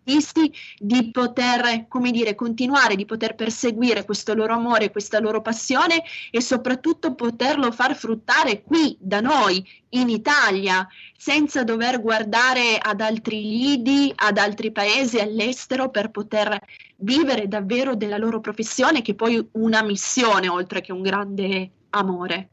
strumentisti 0.09 0.51
di 0.79 1.11
poter, 1.11 1.87
come 1.87 2.11
dire, 2.11 2.33
continuare, 2.33 2.95
di 2.95 3.05
poter 3.05 3.35
perseguire 3.35 4.05
questo 4.05 4.33
loro 4.33 4.53
amore, 4.53 4.91
questa 4.91 5.19
loro 5.19 5.41
passione 5.41 6.03
e 6.31 6.41
soprattutto 6.41 7.13
poterlo 7.13 7.71
far 7.71 7.95
fruttare 7.95 8.63
qui 8.63 8.97
da 8.99 9.21
noi 9.21 9.63
in 9.89 10.09
Italia, 10.09 10.87
senza 11.15 11.63
dover 11.63 12.01
guardare 12.01 12.77
ad 12.79 13.01
altri 13.01 13.41
lidi, 13.41 14.11
ad 14.15 14.37
altri 14.37 14.71
paesi 14.71 15.19
all'estero 15.19 15.89
per 15.89 16.09
poter 16.09 16.59
vivere 16.97 17.47
davvero 17.47 17.95
della 17.95 18.17
loro 18.17 18.39
professione, 18.39 19.01
che 19.01 19.11
è 19.11 19.15
poi 19.15 19.47
una 19.53 19.83
missione 19.83 20.49
oltre 20.49 20.81
che 20.81 20.91
un 20.91 21.01
grande 21.01 21.71
amore. 21.91 22.49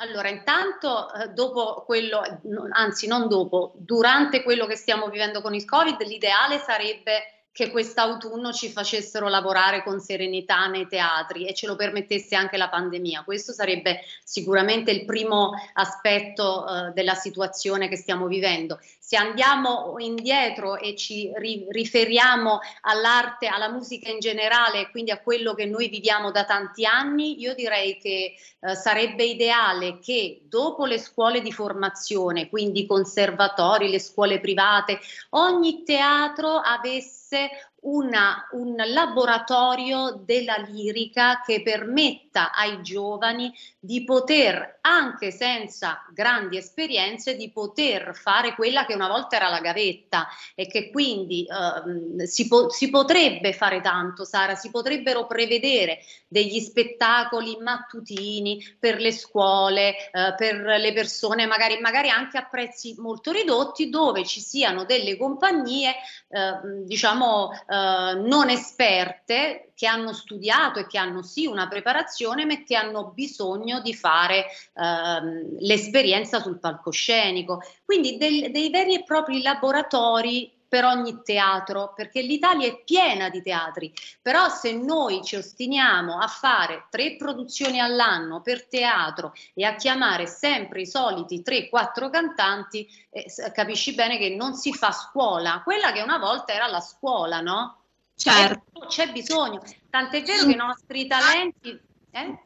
Allora, 0.00 0.28
intanto 0.28 1.12
eh, 1.12 1.28
dopo 1.28 1.82
quello, 1.84 2.22
anzi 2.70 3.06
non 3.08 3.28
dopo, 3.28 3.72
durante 3.76 4.42
quello 4.42 4.66
che 4.66 4.76
stiamo 4.76 5.08
vivendo 5.08 5.40
con 5.40 5.54
il 5.54 5.64
Covid, 5.64 6.00
l'ideale 6.02 6.58
sarebbe 6.58 7.37
che 7.58 7.72
quest'autunno 7.72 8.52
ci 8.52 8.68
facessero 8.68 9.26
lavorare 9.26 9.82
con 9.82 9.98
serenità 9.98 10.68
nei 10.68 10.86
teatri 10.86 11.44
e 11.44 11.54
ce 11.54 11.66
lo 11.66 11.74
permettesse 11.74 12.36
anche 12.36 12.56
la 12.56 12.68
pandemia. 12.68 13.24
Questo 13.24 13.52
sarebbe 13.52 14.02
sicuramente 14.22 14.92
il 14.92 15.04
primo 15.04 15.50
aspetto 15.72 16.64
uh, 16.64 16.92
della 16.92 17.14
situazione 17.14 17.88
che 17.88 17.96
stiamo 17.96 18.28
vivendo. 18.28 18.78
Se 19.00 19.16
andiamo 19.16 19.96
indietro 19.98 20.76
e 20.76 20.94
ci 20.94 21.32
ri- 21.34 21.66
riferiamo 21.70 22.60
all'arte, 22.82 23.48
alla 23.48 23.72
musica 23.72 24.08
in 24.08 24.20
generale 24.20 24.82
e 24.82 24.90
quindi 24.92 25.10
a 25.10 25.18
quello 25.18 25.54
che 25.54 25.66
noi 25.66 25.88
viviamo 25.88 26.30
da 26.30 26.44
tanti 26.44 26.84
anni, 26.84 27.40
io 27.40 27.56
direi 27.56 27.98
che 27.98 28.34
uh, 28.60 28.74
sarebbe 28.74 29.24
ideale 29.24 29.98
che 29.98 30.42
dopo 30.44 30.86
le 30.86 30.98
scuole 30.98 31.40
di 31.40 31.50
formazione, 31.50 32.48
quindi 32.48 32.82
i 32.82 32.86
conservatori, 32.86 33.90
le 33.90 33.98
scuole 33.98 34.38
private, 34.38 35.00
ogni 35.30 35.82
teatro 35.82 36.50
avesse 36.58 37.47
una, 37.80 38.48
un 38.52 38.74
laboratorio 38.76 40.20
della 40.24 40.56
lirica 40.56 41.40
che 41.44 41.62
permetta 41.62 42.52
ai 42.52 42.82
giovani 42.82 43.52
di 43.78 44.04
poter, 44.04 44.78
anche 44.80 45.30
senza 45.30 46.04
grandi 46.12 46.56
esperienze, 46.56 47.36
di 47.36 47.50
poter 47.50 48.14
fare 48.14 48.54
quella 48.54 48.84
che 48.84 48.94
una 48.94 49.08
volta 49.08 49.36
era 49.36 49.48
la 49.48 49.60
gavetta 49.60 50.26
e 50.54 50.66
che 50.66 50.90
quindi 50.90 51.46
eh, 51.46 52.26
si, 52.26 52.48
po- 52.48 52.70
si, 52.70 52.90
potrebbe 52.90 53.52
fare 53.52 53.80
tanto, 53.80 54.24
Sara, 54.24 54.54
si 54.54 54.70
potrebbero 54.70 55.26
prevedere 55.26 56.00
degli 56.26 56.60
spettacoli 56.60 57.56
mattutini 57.60 58.76
per 58.78 58.98
le 58.98 59.12
scuole, 59.12 60.10
eh, 60.10 60.34
per 60.36 60.56
le 60.56 60.92
persone, 60.92 61.46
magari, 61.46 61.78
magari, 61.80 62.08
anche 62.08 62.38
a 62.38 62.48
prezzi 62.50 62.94
molto 62.98 63.30
ridotti, 63.30 63.88
dove 63.88 64.24
ci 64.24 64.40
siano 64.40 64.84
delle 64.84 65.16
compagnie, 65.16 65.94
eh, 66.28 66.84
diciamo, 66.84 67.50
eh, 67.70 68.14
non 68.14 68.48
esperte 68.48 69.72
che 69.74 69.86
hanno 69.86 70.14
studiato 70.14 70.78
e 70.78 70.86
che 70.86 70.96
hanno 70.96 71.22
sì 71.22 71.44
una 71.46 71.68
preparazione, 71.68 72.46
ma 72.46 72.62
che 72.64 72.74
hanno 72.74 73.12
bisogno 73.14 73.80
di 73.80 73.94
fare 73.94 74.46
ehm, 74.74 75.58
l'esperienza 75.58 76.40
sul 76.40 76.58
palcoscenico. 76.58 77.60
Quindi 77.84 78.16
del, 78.16 78.50
dei 78.50 78.70
veri 78.70 78.94
e 78.94 79.04
propri 79.04 79.42
laboratori 79.42 80.50
per 80.68 80.84
ogni 80.84 81.22
teatro, 81.22 81.92
perché 81.96 82.20
l'Italia 82.20 82.68
è 82.68 82.82
piena 82.84 83.30
di 83.30 83.42
teatri, 83.42 83.92
però 84.20 84.48
se 84.48 84.72
noi 84.72 85.24
ci 85.24 85.36
ostiniamo 85.36 86.18
a 86.18 86.26
fare 86.26 86.86
tre 86.90 87.16
produzioni 87.16 87.80
all'anno 87.80 88.42
per 88.42 88.66
teatro 88.66 89.32
e 89.54 89.64
a 89.64 89.74
chiamare 89.76 90.26
sempre 90.26 90.82
i 90.82 90.86
soliti 90.86 91.42
3-4 91.44 92.10
cantanti, 92.10 92.86
eh, 93.10 93.26
capisci 93.52 93.94
bene 93.94 94.18
che 94.18 94.34
non 94.34 94.54
si 94.54 94.72
fa 94.74 94.92
scuola, 94.92 95.62
quella 95.64 95.90
che 95.92 96.02
una 96.02 96.18
volta 96.18 96.52
era 96.52 96.66
la 96.66 96.80
scuola, 96.80 97.40
no? 97.40 97.76
Certo. 98.14 98.86
C'è 98.88 99.10
bisogno, 99.10 99.62
tant'è 99.88 100.22
vero 100.22 100.44
che 100.44 100.52
i 100.52 100.56
nostri 100.56 101.06
talenti... 101.06 101.80
Eh? 102.10 102.42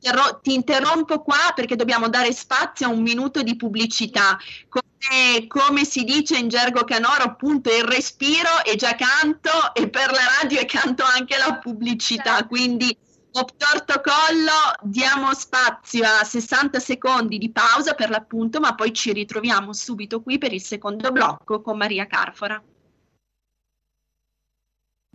Maria, 0.00 0.38
ti 0.42 0.54
interrompo 0.54 1.20
qua 1.20 1.52
perché 1.54 1.76
dobbiamo 1.76 2.08
dare 2.08 2.32
spazio 2.32 2.86
a 2.86 2.90
un 2.90 3.02
minuto 3.02 3.42
di 3.42 3.56
pubblicità. 3.56 4.38
Come, 4.68 5.46
come, 5.46 5.84
si 5.84 6.04
dice 6.04 6.38
in 6.38 6.48
gergo 6.48 6.84
canoro, 6.84 7.22
appunto 7.22 7.74
il 7.74 7.84
respiro 7.84 8.62
è 8.64 8.74
già 8.76 8.94
canto 8.94 9.74
e 9.74 9.88
per 9.88 10.10
la 10.10 10.40
radio 10.40 10.60
è 10.60 10.64
canto 10.64 11.02
anche 11.02 11.36
la 11.38 11.58
pubblicità. 11.58 12.36
Certo. 12.36 12.46
Quindi 12.46 12.96
torto 13.44 14.00
collo, 14.00 14.72
diamo 14.82 15.34
spazio 15.34 16.04
a 16.04 16.24
60 16.24 16.78
secondi 16.78 17.36
di 17.36 17.50
pausa 17.50 17.94
per 17.94 18.08
l'appunto, 18.08 18.60
ma 18.60 18.74
poi 18.74 18.94
ci 18.94 19.12
ritroviamo 19.12 19.72
subito 19.72 20.22
qui 20.22 20.38
per 20.38 20.52
il 20.52 20.62
secondo 20.62 21.10
blocco 21.12 21.60
con 21.60 21.76
Maria 21.76 22.06
Carfora. 22.06 22.62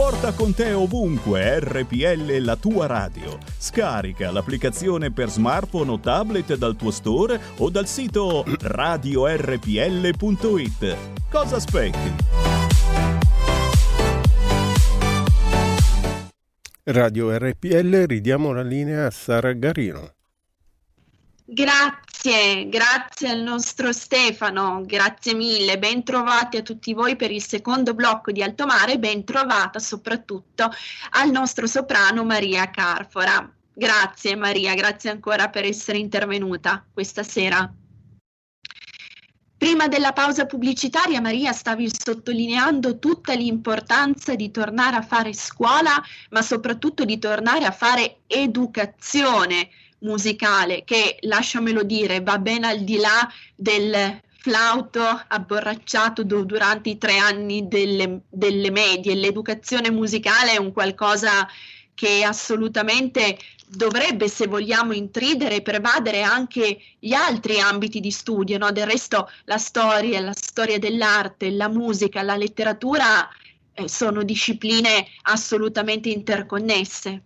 Porta 0.00 0.32
con 0.32 0.54
te 0.54 0.72
ovunque 0.72 1.60
RPL 1.60 2.38
la 2.38 2.56
tua 2.56 2.86
radio. 2.86 3.38
Scarica 3.58 4.30
l'applicazione 4.30 5.12
per 5.12 5.28
smartphone 5.28 5.90
o 5.90 6.00
tablet 6.00 6.56
dal 6.56 6.74
tuo 6.74 6.90
store 6.90 7.38
o 7.58 7.68
dal 7.68 7.86
sito 7.86 8.42
radiorpl.it. 8.46 9.66
Cosa 11.30 11.56
aspetti? 11.56 12.14
Radio 16.84 17.36
RPL, 17.36 18.06
ridiamo 18.06 18.52
la 18.52 18.62
linea 18.62 19.04
a 19.04 19.10
Sara 19.10 19.52
Garino. 19.52 20.14
Grazie, 21.52 22.68
grazie 22.68 23.28
al 23.28 23.40
nostro 23.40 23.92
Stefano, 23.92 24.84
grazie 24.86 25.34
mille, 25.34 25.80
ben 25.80 26.04
trovati 26.04 26.58
a 26.58 26.62
tutti 26.62 26.94
voi 26.94 27.16
per 27.16 27.32
il 27.32 27.42
secondo 27.42 27.92
blocco 27.92 28.30
di 28.30 28.40
Alto 28.40 28.66
Mare, 28.66 29.00
ben 29.00 29.24
trovata 29.24 29.80
soprattutto 29.80 30.70
al 31.10 31.32
nostro 31.32 31.66
soprano 31.66 32.24
Maria 32.24 32.70
Carfora. 32.70 33.52
Grazie 33.74 34.36
Maria, 34.36 34.74
grazie 34.74 35.10
ancora 35.10 35.48
per 35.48 35.64
essere 35.64 35.98
intervenuta 35.98 36.86
questa 36.92 37.24
sera. 37.24 37.68
Prima 39.56 39.88
della 39.88 40.12
pausa 40.12 40.46
pubblicitaria, 40.46 41.20
Maria, 41.20 41.52
stavi 41.52 41.90
sottolineando 41.92 43.00
tutta 43.00 43.34
l'importanza 43.34 44.36
di 44.36 44.52
tornare 44.52 44.94
a 44.94 45.02
fare 45.02 45.34
scuola, 45.34 46.00
ma 46.30 46.42
soprattutto 46.42 47.04
di 47.04 47.18
tornare 47.18 47.64
a 47.64 47.72
fare 47.72 48.20
educazione 48.28 49.68
musicale 50.00 50.84
che, 50.84 51.16
lasciamelo 51.20 51.82
dire, 51.82 52.20
va 52.20 52.38
ben 52.38 52.64
al 52.64 52.80
di 52.80 52.96
là 52.96 53.28
del 53.54 54.20
flauto 54.40 55.02
abborracciato 55.28 56.22
durante 56.24 56.90
i 56.90 56.98
tre 56.98 57.18
anni 57.18 57.68
delle, 57.68 58.22
delle 58.28 58.70
medie. 58.70 59.14
L'educazione 59.14 59.90
musicale 59.90 60.52
è 60.52 60.56
un 60.56 60.72
qualcosa 60.72 61.46
che 61.94 62.24
assolutamente 62.24 63.36
dovrebbe, 63.66 64.28
se 64.28 64.46
vogliamo, 64.46 64.92
intridere 64.92 65.56
e 65.56 65.62
pervadere 65.62 66.22
anche 66.22 66.78
gli 66.98 67.12
altri 67.12 67.60
ambiti 67.60 68.00
di 68.00 68.10
studio. 68.10 68.56
No? 68.56 68.72
Del 68.72 68.86
resto 68.86 69.30
la 69.44 69.58
storia, 69.58 70.20
la 70.20 70.32
storia 70.34 70.78
dell'arte, 70.78 71.50
la 71.50 71.68
musica, 71.68 72.22
la 72.22 72.36
letteratura 72.36 73.28
eh, 73.74 73.88
sono 73.88 74.22
discipline 74.22 75.06
assolutamente 75.22 76.08
interconnesse. 76.08 77.22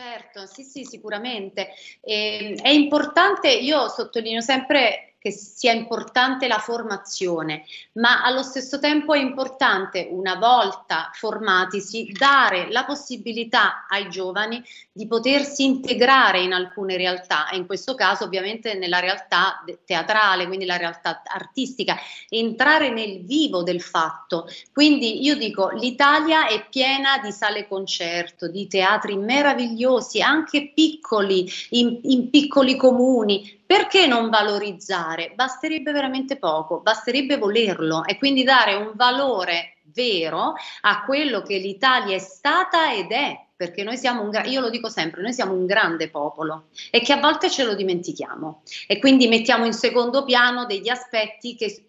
Certo, 0.00 0.46
sì, 0.46 0.62
sì, 0.62 0.84
sicuramente. 0.84 1.70
E, 2.02 2.54
è 2.62 2.68
importante, 2.68 3.50
io 3.50 3.88
sottolineo 3.88 4.40
sempre 4.40 5.07
che 5.18 5.32
sia 5.32 5.72
importante 5.72 6.46
la 6.46 6.58
formazione, 6.58 7.64
ma 7.94 8.22
allo 8.22 8.42
stesso 8.42 8.78
tempo 8.78 9.14
è 9.14 9.18
importante, 9.18 10.06
una 10.10 10.36
volta 10.36 11.10
formatisi, 11.12 12.12
dare 12.16 12.70
la 12.70 12.84
possibilità 12.84 13.86
ai 13.88 14.08
giovani 14.08 14.62
di 14.92 15.08
potersi 15.08 15.64
integrare 15.64 16.40
in 16.40 16.52
alcune 16.52 16.96
realtà, 16.96 17.48
e 17.48 17.56
in 17.56 17.66
questo 17.66 17.94
caso 17.96 18.24
ovviamente 18.24 18.74
nella 18.74 19.00
realtà 19.00 19.64
teatrale, 19.84 20.46
quindi 20.46 20.66
la 20.66 20.76
realtà 20.76 21.22
artistica, 21.24 21.96
entrare 22.28 22.90
nel 22.90 23.24
vivo 23.24 23.64
del 23.64 23.80
fatto. 23.80 24.48
Quindi 24.72 25.24
io 25.24 25.36
dico, 25.36 25.70
l'Italia 25.70 26.46
è 26.46 26.68
piena 26.68 27.18
di 27.18 27.32
sale 27.32 27.66
concerto, 27.66 28.46
di 28.48 28.68
teatri 28.68 29.16
meravigliosi, 29.16 30.22
anche 30.22 30.72
piccoli, 30.72 31.50
in, 31.70 31.98
in 32.04 32.30
piccoli 32.30 32.76
comuni, 32.76 33.56
perché 33.66 34.06
non 34.06 34.30
valorizzare? 34.30 35.07
Basterebbe 35.34 35.92
veramente 35.92 36.36
poco, 36.36 36.80
basterebbe 36.80 37.36
volerlo 37.36 38.04
e 38.04 38.18
quindi 38.18 38.44
dare 38.44 38.74
un 38.74 38.92
valore 38.94 39.78
vero 39.94 40.54
a 40.82 41.04
quello 41.04 41.42
che 41.42 41.58
l'Italia 41.58 42.14
è 42.14 42.18
stata 42.18 42.92
ed 42.92 43.10
è, 43.10 43.46
perché 43.56 43.82
noi 43.82 43.96
siamo 43.96 44.22
un 44.22 44.30
io 44.44 44.60
lo 44.60 44.70
dico 44.70 44.88
sempre, 44.88 45.22
noi 45.22 45.32
siamo 45.32 45.52
un 45.52 45.66
grande 45.66 46.08
popolo 46.08 46.66
e 46.90 47.00
che 47.00 47.12
a 47.12 47.20
volte 47.20 47.50
ce 47.50 47.64
lo 47.64 47.74
dimentichiamo 47.74 48.62
e 48.86 48.98
quindi 48.98 49.28
mettiamo 49.28 49.64
in 49.64 49.72
secondo 49.72 50.24
piano 50.24 50.66
degli 50.66 50.88
aspetti 50.88 51.54
che 51.56 51.88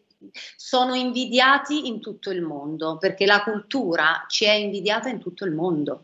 sono 0.56 0.96
invidiati 0.96 1.88
in 1.88 2.02
tutto 2.02 2.32
il 2.32 2.42
mondo, 2.42 2.98
perché 2.98 3.26
la 3.26 3.44
cultura 3.44 4.26
ci 4.28 4.46
è 4.46 4.52
invidiata 4.52 5.10
in 5.10 5.20
tutto 5.20 5.46
il 5.46 5.52
mondo. 5.52 6.04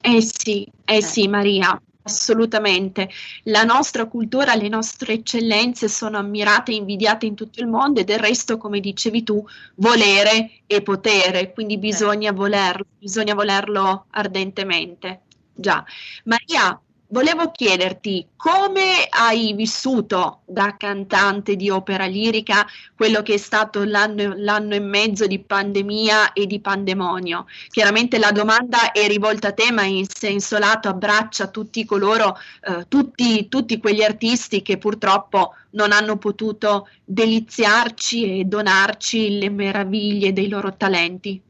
Eh 0.00 0.20
sì, 0.20 0.66
eh, 0.84 0.96
eh. 0.96 1.02
sì 1.02 1.28
Maria, 1.28 1.80
Assolutamente. 2.06 3.08
La 3.44 3.62
nostra 3.62 4.04
cultura, 4.06 4.54
le 4.54 4.68
nostre 4.68 5.14
eccellenze 5.14 5.88
sono 5.88 6.18
ammirate 6.18 6.70
e 6.72 6.74
invidiate 6.74 7.24
in 7.24 7.34
tutto 7.34 7.60
il 7.60 7.66
mondo 7.66 8.00
e 8.00 8.04
del 8.04 8.18
resto, 8.18 8.58
come 8.58 8.78
dicevi 8.80 9.22
tu, 9.22 9.42
volere 9.76 10.60
e 10.66 10.82
potere, 10.82 11.52
quindi 11.54 11.78
bisogna 11.78 12.30
volerlo, 12.32 12.84
bisogna 12.98 13.32
volerlo 13.34 14.06
ardentemente. 14.10 15.22
Già. 15.54 15.82
Maria, 16.24 16.78
volevo 17.14 17.52
chiederti 17.52 18.26
come 18.34 19.06
hai 19.08 19.52
vissuto 19.52 20.40
da 20.46 20.76
cantante 20.76 21.54
di 21.54 21.70
opera 21.70 22.06
lirica 22.06 22.66
quello 22.96 23.22
che 23.22 23.34
è 23.34 23.36
stato 23.36 23.84
l'anno, 23.84 24.34
l'anno, 24.36 24.74
e 24.74 24.80
mezzo 24.80 25.28
di 25.28 25.38
pandemia 25.38 26.32
e 26.32 26.46
di 26.46 26.58
pandemonio. 26.58 27.46
Chiaramente 27.68 28.18
la 28.18 28.32
domanda 28.32 28.90
è 28.90 29.06
rivolta 29.06 29.48
a 29.48 29.52
te, 29.52 29.70
ma 29.70 29.84
in 29.84 30.06
senso 30.08 30.58
lato 30.58 30.88
abbraccia 30.88 31.46
tutti 31.46 31.84
coloro, 31.84 32.36
eh, 32.62 32.86
tutti, 32.88 33.46
tutti 33.48 33.78
quegli 33.78 34.02
artisti 34.02 34.62
che 34.62 34.76
purtroppo 34.76 35.54
non 35.70 35.92
hanno 35.92 36.16
potuto 36.16 36.88
deliziarci 37.04 38.40
e 38.40 38.44
donarci 38.44 39.38
le 39.38 39.50
meraviglie 39.50 40.32
dei 40.32 40.48
loro 40.48 40.74
talenti. 40.76 41.40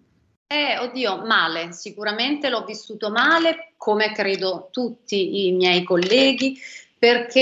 Eh, 0.55 0.79
oddio, 0.79 1.25
male, 1.25 1.73
sicuramente 1.73 2.49
l'ho 2.49 2.65
vissuto 2.65 3.11
male, 3.11 3.73
come 3.77 4.13
credo 4.13 4.69
tutti 4.71 5.49
i 5.49 5.51
miei 5.51 5.83
colleghi, 5.83 6.57
perché 6.97 7.41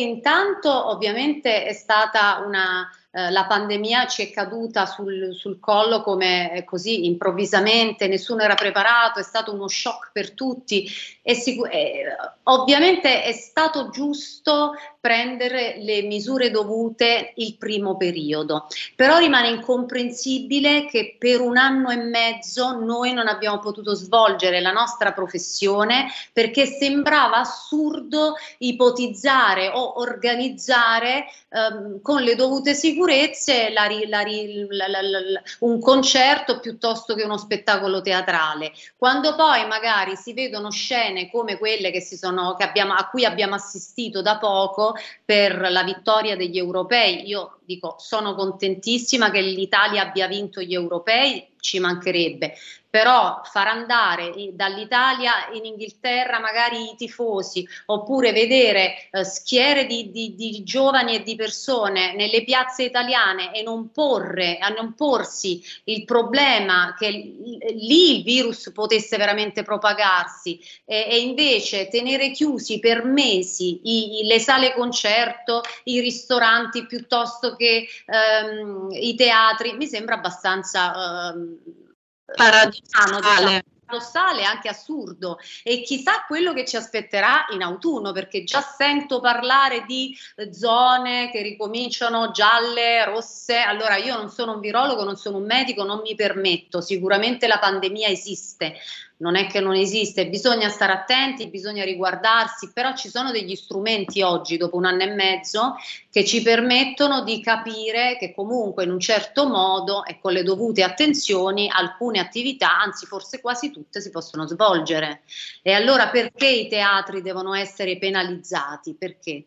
intanto 0.00 0.88
ovviamente 0.88 1.66
è 1.66 1.74
stata 1.74 2.42
una 2.42 2.88
eh, 3.16 3.30
la 3.30 3.44
pandemia 3.44 4.08
ci 4.08 4.22
è 4.22 4.30
caduta 4.32 4.86
sul, 4.86 5.32
sul 5.34 5.60
collo 5.60 6.02
come 6.02 6.52
eh, 6.52 6.64
così 6.64 7.06
improvvisamente, 7.06 8.08
nessuno 8.08 8.42
era 8.42 8.56
preparato, 8.56 9.20
è 9.20 9.22
stato 9.22 9.52
uno 9.52 9.68
shock 9.68 10.10
per 10.10 10.32
tutti. 10.32 10.84
E 11.22 11.34
sic- 11.34 11.72
eh, 11.72 12.06
ovviamente 12.44 13.22
è 13.22 13.30
stato 13.30 13.90
giusto 13.90 14.72
prendere 15.04 15.76
le 15.80 16.00
misure 16.00 16.50
dovute 16.50 17.34
il 17.36 17.58
primo 17.58 17.98
periodo, 17.98 18.68
però 18.96 19.18
rimane 19.18 19.48
incomprensibile 19.48 20.86
che 20.86 21.16
per 21.18 21.42
un 21.42 21.58
anno 21.58 21.90
e 21.90 21.96
mezzo 21.96 22.78
noi 22.80 23.12
non 23.12 23.28
abbiamo 23.28 23.58
potuto 23.58 23.92
svolgere 23.92 24.62
la 24.62 24.72
nostra 24.72 25.12
professione 25.12 26.06
perché 26.32 26.64
sembrava 26.64 27.36
assurdo 27.36 28.36
ipotizzare 28.60 29.68
o 29.68 30.00
organizzare 30.00 31.26
ehm, 31.50 32.00
con 32.00 32.22
le 32.22 32.34
dovute 32.34 32.72
sicurezze 32.72 33.70
la, 33.74 33.86
la, 34.08 34.22
la, 34.22 35.42
un 35.58 35.80
concerto 35.80 36.60
piuttosto 36.60 37.14
che 37.14 37.24
uno 37.24 37.36
spettacolo 37.36 38.00
teatrale. 38.00 38.72
Quando 38.96 39.34
poi 39.34 39.66
magari 39.66 40.16
si 40.16 40.32
vedono 40.32 40.70
scene 40.70 41.30
come 41.30 41.58
quelle 41.58 41.90
che 41.90 42.00
sono, 42.00 42.54
che 42.54 42.64
abbiamo, 42.64 42.94
a 42.94 43.06
cui 43.10 43.26
abbiamo 43.26 43.54
assistito 43.54 44.22
da 44.22 44.38
poco 44.38 44.92
per 45.24 45.70
la 45.70 45.82
vittoria 45.82 46.36
degli 46.36 46.58
europei, 46.58 47.26
io 47.26 47.58
dico 47.64 47.96
sono 47.98 48.34
contentissima 48.34 49.30
che 49.30 49.40
l'Italia 49.40 50.02
abbia 50.02 50.26
vinto 50.26 50.60
gli 50.60 50.74
europei, 50.74 51.52
ci 51.60 51.78
mancherebbe, 51.78 52.54
però 52.94 53.40
far 53.42 53.66
andare 53.66 54.32
dall'Italia 54.52 55.48
in 55.52 55.64
Inghilterra 55.64 56.38
magari 56.38 56.92
i 56.92 56.94
tifosi 56.96 57.66
oppure 57.86 58.30
vedere 58.30 59.08
eh, 59.10 59.24
schiere 59.24 59.86
di, 59.86 60.12
di, 60.12 60.36
di, 60.36 60.62
giovani 60.62 61.16
e 61.16 61.24
di 61.24 61.34
persone 61.34 62.14
nelle 62.14 62.44
piazze 62.44 62.84
italiane 62.84 63.52
e 63.52 63.64
non 63.64 63.90
porre, 63.90 64.58
a 64.58 64.68
non 64.68 64.94
porsi 64.94 65.60
il 65.86 66.04
problema 66.04 66.94
che 66.96 67.08
lì 67.08 68.18
il 68.18 68.22
virus 68.22 68.70
potesse 68.72 69.16
veramente 69.16 69.64
propagarsi 69.64 70.60
e, 70.84 71.08
e 71.10 71.18
invece 71.18 71.88
tenere 71.88 72.30
chiusi 72.30 72.78
per 72.78 73.02
mesi 73.02 73.80
i, 73.82 74.20
i, 74.20 74.26
le 74.26 74.38
sale 74.38 74.72
concerto, 74.72 75.62
i 75.82 75.98
ristoranti 75.98 76.86
piuttosto 76.86 77.56
che 77.56 77.88
ehm, 78.06 78.90
i 78.92 79.16
teatri, 79.16 79.72
mi 79.72 79.88
sembra 79.88 80.14
abbastanza... 80.14 81.32
Ehm, 81.32 81.82
paradossale. 82.24 83.64
paradossale, 83.84 84.44
anche 84.44 84.68
assurdo. 84.68 85.38
E 85.62 85.82
chissà 85.82 86.24
quello 86.26 86.52
che 86.52 86.64
ci 86.64 86.76
aspetterà 86.76 87.46
in 87.50 87.62
autunno 87.62 88.12
perché 88.12 88.44
già 88.44 88.60
sento 88.60 89.20
parlare 89.20 89.84
di 89.86 90.16
zone 90.50 91.30
che 91.30 91.42
ricominciano 91.42 92.30
gialle, 92.30 93.04
rosse, 93.04 93.58
allora 93.58 93.96
io 93.96 94.16
non 94.16 94.30
sono 94.30 94.54
un 94.54 94.60
virologo, 94.60 95.04
non 95.04 95.16
sono 95.16 95.38
un 95.38 95.44
medico, 95.44 95.84
non 95.84 96.00
mi 96.00 96.14
permetto, 96.14 96.80
sicuramente 96.80 97.46
la 97.46 97.58
pandemia 97.58 98.08
esiste, 98.08 98.74
non 99.18 99.36
è 99.36 99.46
che 99.46 99.60
non 99.60 99.74
esiste, 99.74 100.28
bisogna 100.28 100.68
stare 100.68 100.92
attenti, 100.92 101.48
bisogna 101.48 101.84
riguardarsi, 101.84 102.72
però 102.72 102.94
ci 102.94 103.08
sono 103.08 103.30
degli 103.30 103.54
strumenti 103.54 104.22
oggi, 104.22 104.56
dopo 104.56 104.76
un 104.76 104.86
anno 104.86 105.02
e 105.02 105.14
mezzo, 105.14 105.76
che 106.10 106.24
ci 106.24 106.42
permettono 106.42 107.22
di 107.22 107.40
capire 107.40 108.16
che 108.18 108.34
comunque 108.34 108.84
in 108.84 108.90
un 108.90 109.00
certo 109.00 109.48
modo 109.48 110.04
e 110.04 110.18
con 110.18 110.32
le 110.32 110.42
dovute 110.42 110.82
attenzioni 110.82 111.70
alcune 111.70 112.18
attività, 112.18 112.78
anzi 112.80 113.06
forse 113.06 113.40
quasi 113.40 113.70
tutte, 113.70 114.00
si 114.00 114.10
possono 114.10 114.46
svolgere. 114.46 115.22
E 115.62 115.72
allora 115.72 116.08
perché 116.08 116.48
i 116.48 116.68
teatri 116.68 117.22
devono 117.22 117.54
essere 117.54 117.96
penalizzati? 117.98 118.94
Perché? 118.94 119.44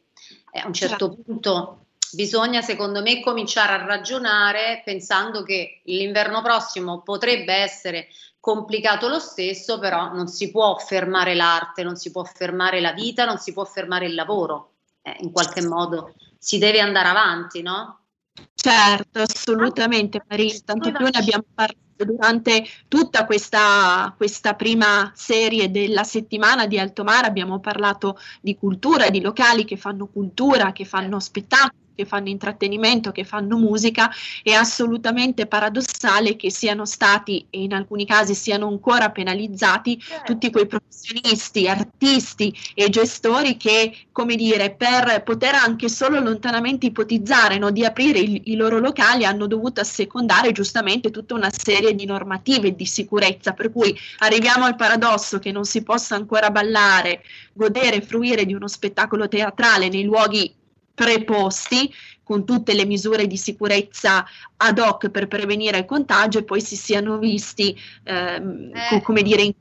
Eh, 0.51 0.59
a 0.59 0.67
un 0.67 0.73
certo 0.73 1.09
certo. 1.09 1.21
punto 1.23 1.81
bisogna 2.11 2.61
secondo 2.61 3.01
me 3.01 3.19
cominciare 3.19 3.73
a 3.73 3.85
ragionare 3.85 4.81
pensando 4.85 5.43
che 5.43 5.81
l'inverno 5.83 6.41
prossimo 6.41 7.01
potrebbe 7.01 7.53
essere 7.53 8.07
complicato 8.47 9.09
lo 9.09 9.19
stesso, 9.19 9.77
però 9.77 10.13
non 10.13 10.29
si 10.29 10.51
può 10.51 10.77
fermare 10.77 11.35
l'arte, 11.35 11.83
non 11.83 11.97
si 11.97 12.11
può 12.11 12.23
fermare 12.23 12.79
la 12.79 12.93
vita, 12.93 13.25
non 13.25 13.39
si 13.39 13.51
può 13.51 13.65
fermare 13.65 14.05
il 14.05 14.15
lavoro. 14.15 14.75
eh, 15.01 15.17
in 15.19 15.31
qualche 15.31 15.65
modo 15.65 16.13
si 16.37 16.57
deve 16.57 16.79
andare 16.79 17.09
avanti, 17.09 17.61
no? 17.61 18.05
Certo, 18.53 19.19
assolutamente 19.19 20.21
Maria, 20.27 20.53
tanto 20.63 20.91
più 20.91 21.05
ne 21.05 21.17
abbiamo 21.17 21.45
parlato 21.53 21.86
durante 22.05 22.65
tutta 22.87 23.25
questa, 23.25 24.13
questa, 24.15 24.53
prima 24.55 25.11
serie 25.15 25.71
della 25.71 26.03
settimana 26.03 26.67
di 26.67 26.79
Alto 26.79 27.03
Mare, 27.03 27.27
abbiamo 27.27 27.59
parlato 27.59 28.19
di 28.41 28.55
cultura, 28.55 29.09
di 29.09 29.21
locali 29.21 29.65
che 29.65 29.77
fanno 29.77 30.07
cultura, 30.07 30.71
che 30.71 30.85
fanno 30.85 31.19
spettacolo 31.19 31.85
che 31.97 32.05
fanno 32.05 32.29
intrattenimento, 32.29 33.11
che 33.11 33.23
fanno 33.23 33.57
musica, 33.57 34.11
è 34.43 34.51
assolutamente 34.51 35.47
paradossale 35.47 36.35
che 36.35 36.51
siano 36.51 36.85
stati 36.85 37.47
e 37.49 37.63
in 37.63 37.73
alcuni 37.73 38.05
casi 38.05 38.35
siano 38.35 38.67
ancora 38.67 39.09
penalizzati 39.09 39.99
certo. 39.99 40.33
tutti 40.33 40.51
quei 40.51 40.67
professionisti, 40.67 41.67
artisti 41.67 42.55
e 42.75 42.89
gestori 42.89 43.57
che, 43.57 44.05
come 44.11 44.35
dire, 44.35 44.75
per 44.75 45.23
poter 45.23 45.55
anche 45.55 45.89
solo 45.89 46.19
lontanamente 46.19 46.85
ipotizzare 46.85 47.57
no, 47.57 47.71
di 47.71 47.83
aprire 47.83 48.19
il, 48.19 48.41
i 48.45 48.55
loro 48.55 48.77
locali 48.77 49.25
hanno 49.25 49.47
dovuto 49.47 49.81
assecondare 49.81 50.51
giustamente 50.51 51.09
tutta 51.09 51.33
una 51.33 51.49
serie 51.51 51.86
di 51.95 52.05
normative 52.05 52.75
di 52.75 52.85
sicurezza, 52.85 53.53
per 53.53 53.71
cui 53.71 53.97
arriviamo 54.19 54.65
al 54.65 54.75
paradosso 54.75 55.39
che 55.39 55.51
non 55.51 55.65
si 55.65 55.83
possa 55.83 56.15
ancora 56.15 56.49
ballare, 56.49 57.23
godere, 57.53 58.01
fruire 58.01 58.45
di 58.45 58.53
uno 58.53 58.67
spettacolo 58.67 59.27
teatrale 59.27 59.89
nei 59.89 60.03
luoghi 60.03 60.53
preposti 60.93 61.93
con 62.23 62.43
tutte 62.43 62.73
le 62.73 62.85
misure 62.85 63.27
di 63.27 63.37
sicurezza 63.37 64.25
ad 64.57 64.79
hoc 64.79 65.09
per 65.09 65.27
prevenire 65.27 65.77
il 65.77 65.85
contagio 65.85 66.39
e 66.39 66.43
poi 66.43 66.59
si 66.59 66.75
siano 66.75 67.19
visti, 67.19 67.77
ehm, 68.03 68.71
eh. 68.73 69.01
come 69.01 69.21
dire, 69.21 69.43
in 69.43 69.53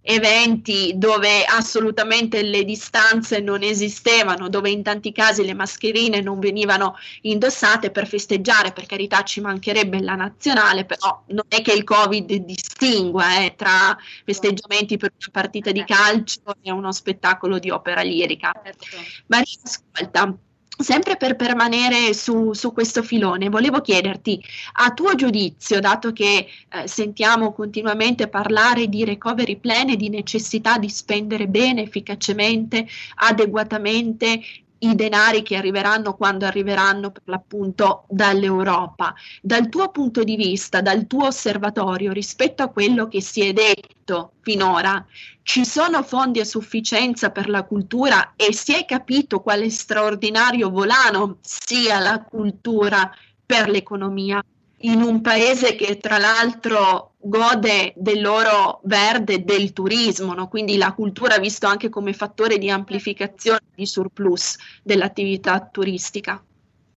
eventi 0.00 0.92
dove 0.96 1.44
assolutamente 1.44 2.42
le 2.42 2.64
distanze 2.64 3.40
non 3.40 3.62
esistevano, 3.62 4.48
dove 4.48 4.70
in 4.70 4.82
tanti 4.82 5.12
casi 5.12 5.44
le 5.44 5.54
mascherine 5.54 6.20
non 6.20 6.38
venivano 6.40 6.96
indossate 7.22 7.90
per 7.90 8.06
festeggiare, 8.06 8.72
per 8.72 8.86
carità 8.86 9.22
ci 9.22 9.40
mancherebbe 9.40 10.00
la 10.00 10.14
nazionale, 10.14 10.84
però 10.84 11.22
non 11.28 11.44
è 11.48 11.62
che 11.62 11.72
il 11.72 11.84
Covid 11.84 12.32
distingua 12.32 13.40
eh, 13.40 13.54
tra 13.56 13.96
festeggiamenti 14.24 14.96
per 14.96 15.12
una 15.18 15.28
partita 15.30 15.70
di 15.70 15.84
calcio 15.84 16.40
e 16.62 16.70
uno 16.70 16.92
spettacolo 16.92 17.58
di 17.58 17.70
opera 17.70 18.02
lirica. 18.02 18.52
Certo. 18.62 18.86
Maria, 19.26 19.58
ascolta. 19.62 20.36
Sempre 20.78 21.16
per 21.16 21.36
permanere 21.36 22.14
su, 22.14 22.54
su, 22.54 22.72
questo 22.72 23.02
filone, 23.02 23.50
volevo 23.50 23.80
chiederti, 23.80 24.42
a 24.74 24.92
tuo 24.92 25.14
giudizio, 25.14 25.80
dato 25.80 26.12
che 26.12 26.46
eh, 26.68 26.88
sentiamo 26.88 27.52
continuamente 27.52 28.26
parlare 28.28 28.88
di 28.88 29.04
recovery 29.04 29.58
plan 29.58 29.90
e 29.90 29.96
di 29.96 30.08
necessità 30.08 30.78
di 30.78 30.88
spendere 30.88 31.46
bene, 31.46 31.82
efficacemente, 31.82 32.86
adeguatamente 33.16 34.40
i 34.82 34.94
denari 34.94 35.42
che 35.42 35.56
arriveranno 35.56 36.14
quando 36.14 36.46
arriveranno 36.46 37.10
per 37.10 37.22
l'appunto 37.26 38.04
dall'Europa. 38.08 39.14
Dal 39.40 39.68
tuo 39.68 39.90
punto 39.90 40.24
di 40.24 40.36
vista, 40.36 40.80
dal 40.80 41.06
tuo 41.06 41.26
osservatorio, 41.26 42.12
rispetto 42.12 42.62
a 42.62 42.68
quello 42.68 43.08
che 43.08 43.20
si 43.20 43.42
è 43.42 43.52
detto 43.52 44.32
finora, 44.40 45.04
ci 45.42 45.64
sono 45.64 46.02
fondi 46.02 46.40
a 46.40 46.44
sufficienza 46.44 47.30
per 47.30 47.48
la 47.48 47.64
cultura 47.64 48.34
e 48.36 48.52
si 48.52 48.74
è 48.74 48.84
capito 48.84 49.40
quale 49.40 49.70
straordinario 49.70 50.70
volano 50.70 51.38
sia 51.40 51.98
la 51.98 52.22
cultura 52.22 53.10
per 53.44 53.68
l'economia 53.68 54.42
in 54.82 55.02
un 55.02 55.20
paese 55.20 55.74
che 55.74 55.98
tra 55.98 56.18
l'altro 56.18 57.14
gode 57.18 57.92
del 57.96 58.20
loro 58.20 58.80
verde 58.84 59.44
del 59.44 59.72
turismo, 59.72 60.32
no? 60.34 60.48
quindi 60.48 60.76
la 60.76 60.92
cultura 60.92 61.38
visto 61.38 61.66
anche 61.66 61.88
come 61.88 62.12
fattore 62.12 62.58
di 62.58 62.70
amplificazione 62.70 63.60
di 63.74 63.86
surplus 63.86 64.56
dell'attività 64.82 65.68
turistica. 65.70 66.42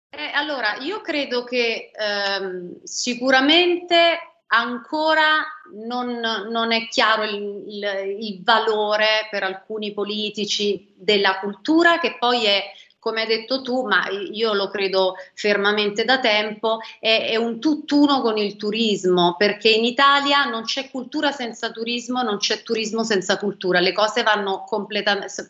Eh, 0.08 0.30
allora, 0.32 0.76
io 0.76 1.00
credo 1.00 1.44
che 1.44 1.90
ehm, 1.92 2.80
sicuramente 2.82 4.18
ancora 4.48 5.44
non, 5.84 6.20
non, 6.48 6.72
è 6.72 6.86
chiaro 6.88 7.24
il, 7.24 7.64
il, 7.66 8.16
il 8.20 8.42
valore 8.42 9.28
per 9.30 9.42
alcuni 9.42 9.92
politici 9.92 10.92
della 10.96 11.38
cultura, 11.38 11.98
che 11.98 12.16
poi 12.18 12.46
è 12.46 12.62
come 13.06 13.20
hai 13.20 13.28
detto 13.28 13.62
tu, 13.62 13.86
ma 13.86 14.08
io 14.08 14.52
lo 14.52 14.66
credo 14.66 15.14
fermamente 15.32 16.04
da 16.04 16.18
tempo, 16.18 16.80
è, 16.98 17.28
è, 17.30 17.36
un 17.36 17.60
tutt'uno 17.60 18.20
con 18.20 18.36
il 18.36 18.56
turismo, 18.56 19.36
perché 19.38 19.68
in 19.68 19.84
Italia 19.84 20.42
non 20.46 20.64
c'è 20.64 20.90
cultura 20.90 21.30
senza 21.30 21.70
turismo, 21.70 22.22
non 22.22 22.38
c'è 22.38 22.64
turismo 22.64 23.04
senza 23.04 23.38
cultura, 23.38 23.78
le 23.78 23.92
cose 23.92 24.24
vanno, 24.24 24.64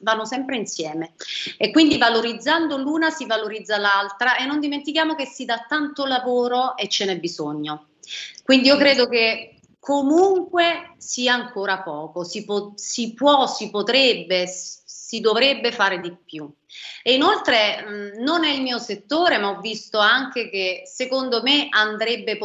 vanno 0.02 0.26
sempre 0.26 0.58
insieme 0.58 1.14
e 1.56 1.70
quindi 1.70 1.96
valorizzando 1.96 2.76
l'una 2.76 3.08
si 3.08 3.24
valorizza 3.24 3.78
l'altra 3.78 4.36
e 4.36 4.44
non 4.44 4.60
dimentichiamo 4.60 5.14
che 5.14 5.24
si 5.24 5.46
dà 5.46 5.64
tanto 5.66 6.04
lavoro 6.04 6.76
e 6.76 6.90
ce 6.90 7.06
n'è 7.06 7.18
bisogno. 7.18 7.86
Quindi 8.44 8.68
io 8.68 8.76
credo 8.76 9.08
che 9.08 9.60
comunque 9.80 10.92
sia 10.98 11.32
ancora 11.32 11.80
poco, 11.80 12.22
si, 12.22 12.44
po- 12.44 12.74
si 12.74 13.14
può, 13.14 13.46
si 13.46 13.70
potrebbe, 13.70 14.46
si 14.46 15.20
dovrebbe 15.20 15.72
fare 15.72 16.00
di 16.00 16.14
più. 16.22 16.52
E 17.02 17.14
inoltre 17.14 18.12
non 18.18 18.44
è 18.44 18.50
il 18.50 18.62
mio 18.62 18.78
settore, 18.78 19.38
ma 19.38 19.50
ho 19.50 19.60
visto 19.60 19.98
anche 19.98 20.48
che 20.50 20.82
secondo 20.84 21.42
me 21.42 21.68
andrebbe, 21.70 22.38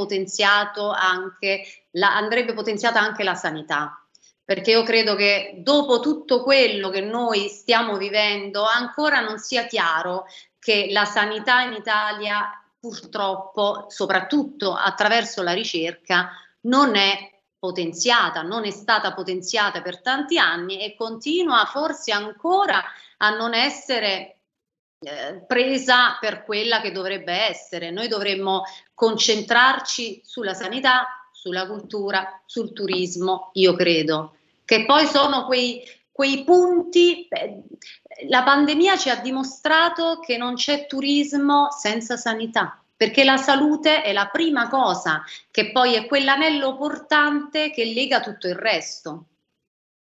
anche 0.96 1.64
la, 1.92 2.16
andrebbe 2.16 2.54
potenziata 2.54 3.00
anche 3.00 3.24
la 3.24 3.36
sanità. 3.36 3.96
Perché 4.44 4.72
io 4.72 4.84
credo 4.84 5.16
che 5.16 5.56
dopo 5.58 6.00
tutto 6.00 6.44
quello 6.44 6.90
che 6.90 7.02
noi 7.02 7.48
stiamo 7.48 7.98
vivendo 7.98 8.66
ancora 8.66 9.20
non 9.22 9.38
sia 9.38 9.66
chiaro 9.66 10.26
che 10.60 10.88
la 10.92 11.06
sanità 11.06 11.62
in 11.62 11.74
Italia 11.74 12.62
purtroppo, 12.80 13.86
soprattutto 13.90 14.74
attraverso 14.76 15.42
la 15.42 15.54
ricerca, 15.54 16.32
non 16.62 16.96
è 16.96 17.30
potenziata, 17.58 18.42
non 18.42 18.66
è 18.66 18.72
stata 18.72 19.14
potenziata 19.14 19.82
per 19.82 20.02
tanti 20.02 20.40
anni 20.40 20.82
e 20.82 20.96
continua 20.96 21.66
forse 21.66 22.12
ancora 22.12 22.84
a 23.22 23.30
non 23.36 23.54
essere 23.54 24.40
eh, 25.00 25.44
presa 25.48 26.18
per 26.20 26.44
quella 26.44 26.82
che 26.82 26.92
dovrebbe 26.92 27.34
essere. 27.34 27.92
Noi 27.92 28.08
dovremmo 28.08 28.64
concentrarci 28.94 30.22
sulla 30.24 30.54
sanità, 30.54 31.28
sulla 31.32 31.68
cultura, 31.68 32.42
sul 32.46 32.74
turismo, 32.74 33.50
io 33.54 33.74
credo, 33.74 34.36
che 34.66 34.86
poi 34.86 35.06
sono 35.06 35.46
quei, 35.46 35.82
quei 36.12 36.44
punti. 36.44 37.28
La 38.28 38.44
pandemia 38.44 38.98
ci 38.98 39.10
ha 39.10 39.16
dimostrato 39.16 40.20
che 40.20 40.38
non 40.38 40.56
c'è 40.56 40.86
turismo 40.86 41.70
senza 41.72 42.18
sanità 42.18 42.76
perché 43.02 43.24
la 43.24 43.38
salute 43.38 44.04
è 44.04 44.14
la 44.14 44.28
prima 44.28 44.70
cosa, 44.70 45.24
che 45.50 45.72
poi 45.72 45.96
è 45.96 46.06
quell'anello 46.06 46.78
portante 46.78 47.72
che 47.72 47.84
lega 47.86 48.20
tutto 48.20 48.48
il 48.48 48.54
resto. 48.54 49.26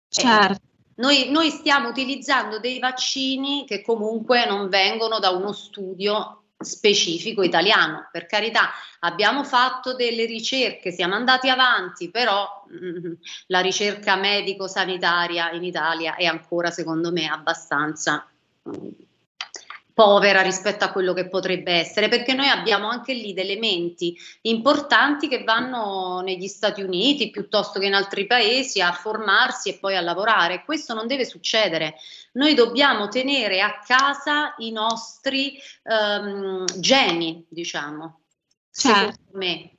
Certo. 0.07 0.70
Noi, 1.01 1.31
noi, 1.31 1.49
stiamo 1.49 1.89
utilizzando 1.89 2.59
dei 2.59 2.77
vaccini 2.77 3.65
che 3.65 3.81
comunque 3.81 4.45
non 4.45 4.69
vengono 4.69 5.17
da 5.17 5.31
uno 5.31 5.51
studio 5.51 6.43
specifico 6.59 7.41
italiano. 7.41 8.07
Per 8.11 8.27
carità, 8.27 8.69
abbiamo 8.99 9.43
fatto 9.43 9.95
delle 9.95 10.25
ricerche, 10.25 10.91
siamo 10.91 11.15
andati 11.15 11.49
avanti, 11.49 12.11
però 12.11 12.47
mm, 12.71 13.13
la 13.47 13.61
ricerca 13.61 14.15
medico-sanitaria 14.15 15.49
in 15.53 15.63
Italia 15.63 16.15
è 16.15 16.25
ancora, 16.25 16.69
secondo 16.69 17.11
me, 17.11 17.27
abbastanza 17.27 18.23
mm, 18.69 18.89
povera 19.93 20.41
rispetto 20.41 20.83
a 20.83 20.91
quello 20.91 21.13
che 21.13 21.27
potrebbe 21.27 21.73
essere, 21.73 22.07
perché 22.07 22.33
noi 22.33 22.47
abbiamo 22.47 22.87
anche 22.87 23.13
lì 23.13 23.33
dei 23.33 23.43
elementi 23.43 24.17
importanti 24.41 25.27
che 25.27 25.43
vanno 25.43 26.21
negli 26.21 26.47
Stati 26.47 26.81
Uniti 26.81 27.29
piuttosto 27.29 27.79
che 27.79 27.85
in 27.85 27.93
altri 27.93 28.25
paesi 28.25 28.81
a 28.81 28.91
formarsi 28.91 29.69
e 29.69 29.77
poi 29.79 29.95
a 29.95 30.01
lavorare. 30.01 30.63
Questo 30.63 30.93
non 30.93 31.07
deve 31.07 31.25
succedere. 31.25 31.95
Noi 32.33 32.53
dobbiamo 32.53 33.07
tenere 33.07 33.61
a 33.61 33.79
casa 33.79 34.55
i 34.57 34.71
nostri 34.71 35.59
um, 35.83 36.65
geni, 36.79 37.45
diciamo, 37.49 38.21
certo. 38.71 38.99
secondo 38.99 39.37
me. 39.37 39.71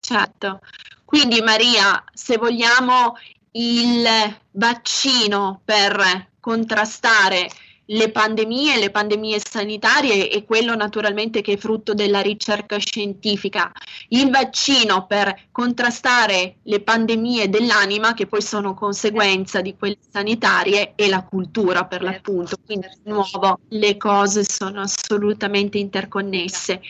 Certo. 0.00 0.60
Quindi 1.04 1.40
Maria, 1.40 2.04
se 2.12 2.36
vogliamo 2.36 3.16
il 3.52 4.06
vaccino 4.52 5.60
per 5.64 6.30
contrastare 6.40 7.48
le 7.86 8.10
pandemie, 8.10 8.78
le 8.78 8.90
pandemie 8.90 9.40
sanitarie 9.44 10.30
e 10.30 10.44
quello 10.44 10.74
naturalmente 10.74 11.40
che 11.40 11.54
è 11.54 11.56
frutto 11.56 11.94
della 11.94 12.20
ricerca 12.20 12.78
scientifica. 12.78 13.72
Il 14.08 14.30
vaccino 14.30 15.06
per 15.06 15.48
contrastare 15.50 16.56
le 16.62 16.80
pandemie 16.80 17.48
dell'anima, 17.48 18.14
che 18.14 18.26
poi 18.26 18.42
sono 18.42 18.74
conseguenza 18.74 19.60
di 19.60 19.76
quelle 19.76 19.98
sanitarie, 20.08 20.92
e 20.94 21.08
la 21.08 21.24
cultura 21.24 21.84
per 21.84 22.02
l'appunto. 22.02 22.56
Quindi 22.64 22.86
di 23.02 23.10
nuovo 23.10 23.60
le 23.68 23.96
cose 23.96 24.44
sono 24.44 24.82
assolutamente 24.82 25.78
interconnesse. 25.78 26.80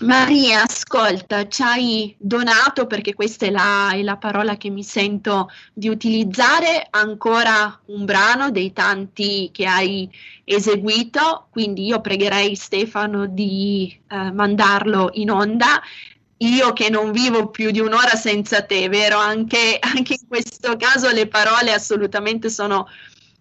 Maria, 0.00 0.62
ascolta, 0.62 1.46
ci 1.46 1.62
hai 1.62 2.16
donato, 2.18 2.86
perché 2.86 3.12
questa 3.12 3.44
è 3.44 3.50
la, 3.50 3.90
è 3.92 4.02
la, 4.02 4.16
parola 4.16 4.56
che 4.56 4.70
mi 4.70 4.82
sento 4.82 5.50
di 5.74 5.88
utilizzare, 5.88 6.86
ancora 6.88 7.78
un 7.86 8.06
brano 8.06 8.50
dei 8.50 8.72
tanti 8.72 9.50
che 9.52 9.66
hai 9.66 10.10
eseguito, 10.44 11.48
quindi 11.50 11.84
io 11.84 12.00
pregherei 12.00 12.56
Stefano 12.56 13.26
di 13.26 13.94
eh, 14.08 14.32
mandarlo 14.32 15.10
in 15.14 15.30
onda. 15.30 15.80
Io 16.38 16.72
che 16.72 16.88
non 16.88 17.12
vivo 17.12 17.50
più 17.50 17.70
di 17.70 17.80
un'ora 17.80 18.14
senza 18.14 18.62
te, 18.62 18.88
vero? 18.88 19.18
Anche, 19.18 19.76
anche 19.78 20.14
in 20.14 20.26
questo 20.26 20.76
caso 20.78 21.10
le 21.10 21.28
parole 21.28 21.74
assolutamente 21.74 22.48
sono 22.48 22.88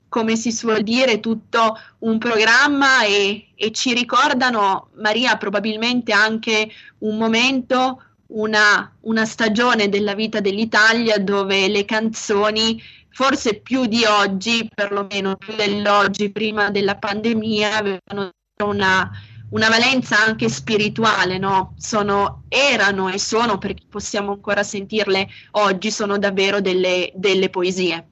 come 0.10 0.36
si 0.36 0.52
suol 0.52 0.82
dire, 0.82 1.20
tutto 1.20 1.80
un 2.00 2.18
programma 2.18 3.04
e, 3.06 3.50
e, 3.56 3.72
ci 3.72 3.94
ricordano, 3.94 4.90
Maria, 4.96 5.38
probabilmente 5.38 6.12
anche 6.12 6.70
un 7.00 7.18
momento, 7.18 8.04
una, 8.28 8.92
una 9.02 9.26
stagione 9.26 9.88
della 9.88 10.16
vita 10.16 10.40
dell'Italia 10.40 11.20
dove 11.20 11.68
le 11.68 11.86
canzoni, 11.86 12.82
forse 13.10 13.56
più 13.62 13.86
di 13.86 14.04
oggi, 14.06 14.68
perlomeno 14.74 15.36
più 15.36 15.56
dell'oggi, 15.56 16.32
prima 16.32 16.72
della 16.72 16.96
pandemia, 16.96 17.78
avevano 17.78 18.32
una, 18.64 19.10
una 19.52 19.70
valenza 19.70 20.24
anche 20.24 20.50
spirituale, 20.50 21.38
no? 21.38 21.74
Sono, 21.78 22.44
erano 22.50 23.10
e 23.10 23.20
sono, 23.20 23.58
perché 23.60 23.84
possiamo 23.88 24.32
ancora 24.32 24.64
sentirle 24.64 25.28
oggi, 25.52 25.92
sono 25.92 26.18
davvero 26.18 26.62
delle, 26.62 27.12
delle 27.16 27.50
poesie. 27.50 28.08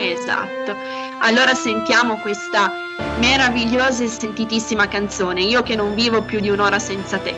Esatto. 0.00 0.76
Allora 1.18 1.54
sentiamo 1.54 2.18
questa 2.18 2.72
meravigliosa 3.18 4.04
e 4.04 4.06
sentitissima 4.06 4.86
canzone, 4.86 5.42
Io 5.42 5.62
che 5.64 5.74
non 5.74 5.94
vivo 5.94 6.22
più 6.22 6.38
di 6.38 6.50
un'ora 6.50 6.78
senza 6.78 7.18
te. 7.18 7.36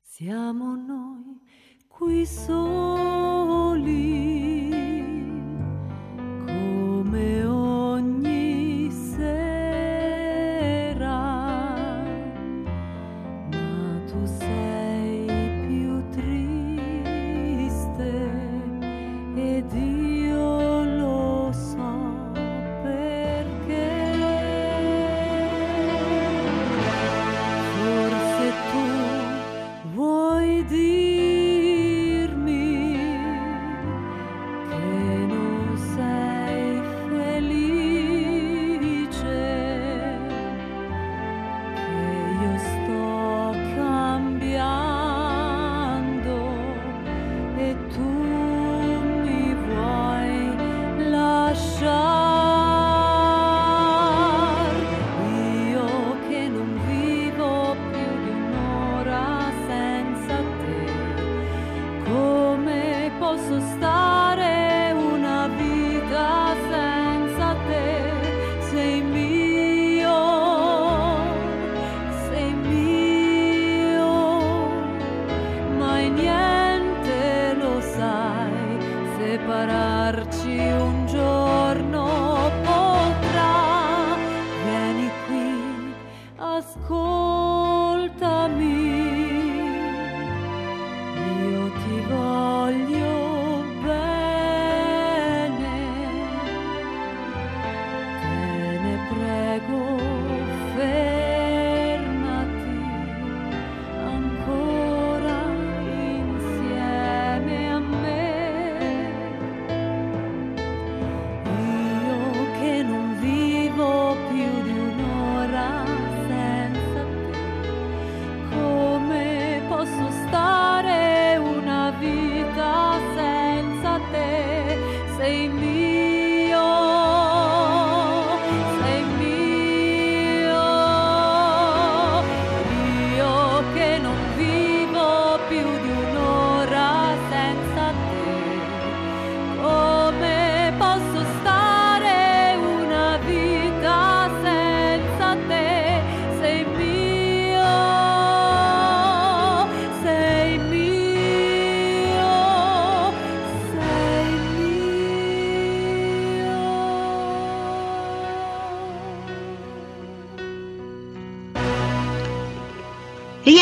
Siamo 0.00 0.76
noi 0.76 1.40
qui 1.88 2.24
soli. 2.24 3.05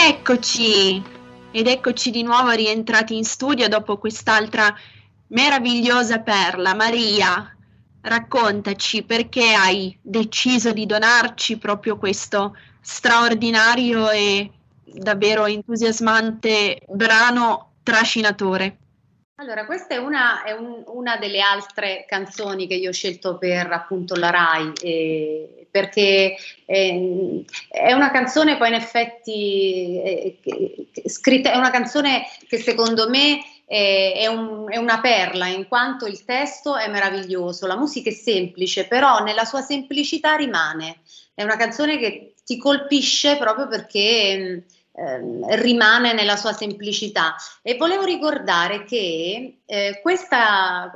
Eccoci, 0.07 1.02
ed 1.50 1.66
eccoci 1.66 2.11
di 2.11 2.22
nuovo 2.22 2.50
rientrati 2.50 3.16
in 3.16 3.24
studio 3.24 3.68
dopo 3.68 3.96
quest'altra 3.96 4.76
meravigliosa 5.28 6.20
perla. 6.20 6.74
Maria, 6.74 7.57
raccontaci 8.02 9.02
perché 9.05 9.55
hai 9.55 9.98
deciso 10.02 10.74
di 10.74 10.84
donarci 10.84 11.57
proprio 11.57 11.96
questo 11.96 12.55
straordinario 12.82 14.11
e 14.11 14.50
davvero 14.84 15.46
entusiasmante 15.46 16.82
brano 16.86 17.76
trascinatore. 17.82 18.76
Allora, 19.36 19.64
questa 19.64 19.94
è, 19.94 19.96
una, 19.96 20.42
è 20.42 20.52
un, 20.52 20.82
una, 20.86 21.16
delle 21.16 21.40
altre 21.40 22.05
canzoni 22.07 22.66
che 22.66 22.74
io 22.74 22.90
ho 22.90 22.92
scelto 22.92 23.38
per 23.38 23.72
appunto 23.72 24.16
la 24.16 24.28
RAI, 24.28 24.72
eh, 24.82 25.64
perché 25.75 26.37
eh, 26.66 27.45
è 27.68 27.93
una 27.93 28.12
canzone 28.12 28.57
poi 28.57 28.68
in 28.68 28.75
effetti 28.75 30.01
eh, 30.01 30.39
scritta, 31.07 31.51
è 31.51 31.57
una 31.57 31.70
canzone 31.70 32.22
che 32.47 32.59
secondo 32.59 33.09
me 33.09 33.41
è, 33.66 34.29
un, 34.29 34.66
è, 34.68 34.77
una 34.77 35.01
perla 35.01 35.49
in 35.49 35.66
quanto 35.66 36.07
il 36.07 36.25
testo 36.25 36.77
è 36.77 36.89
meraviglioso, 36.89 37.66
la 37.66 37.77
musica 37.77 38.09
è 38.09 38.12
semplice, 38.12 38.87
però 38.87 39.25
nella 39.25 39.45
sua 39.45 39.62
semplicità 39.62 40.37
rimane. 40.37 41.01
È 41.35 41.43
una 41.43 41.57
canzone 41.57 41.99
che 41.99 42.35
ti 42.45 42.57
colpisce 42.57 43.37
proprio 43.37 43.66
perché 43.66 44.62
eh, 44.97 45.57
rimane 45.61 46.12
nella 46.12 46.36
sua 46.36 46.53
semplicità. 46.53 47.34
E 47.62 47.76
volevo 47.76 48.05
ricordare 48.05 48.84
che 48.84 49.59
eh, 49.66 50.01
questa, 50.01 50.90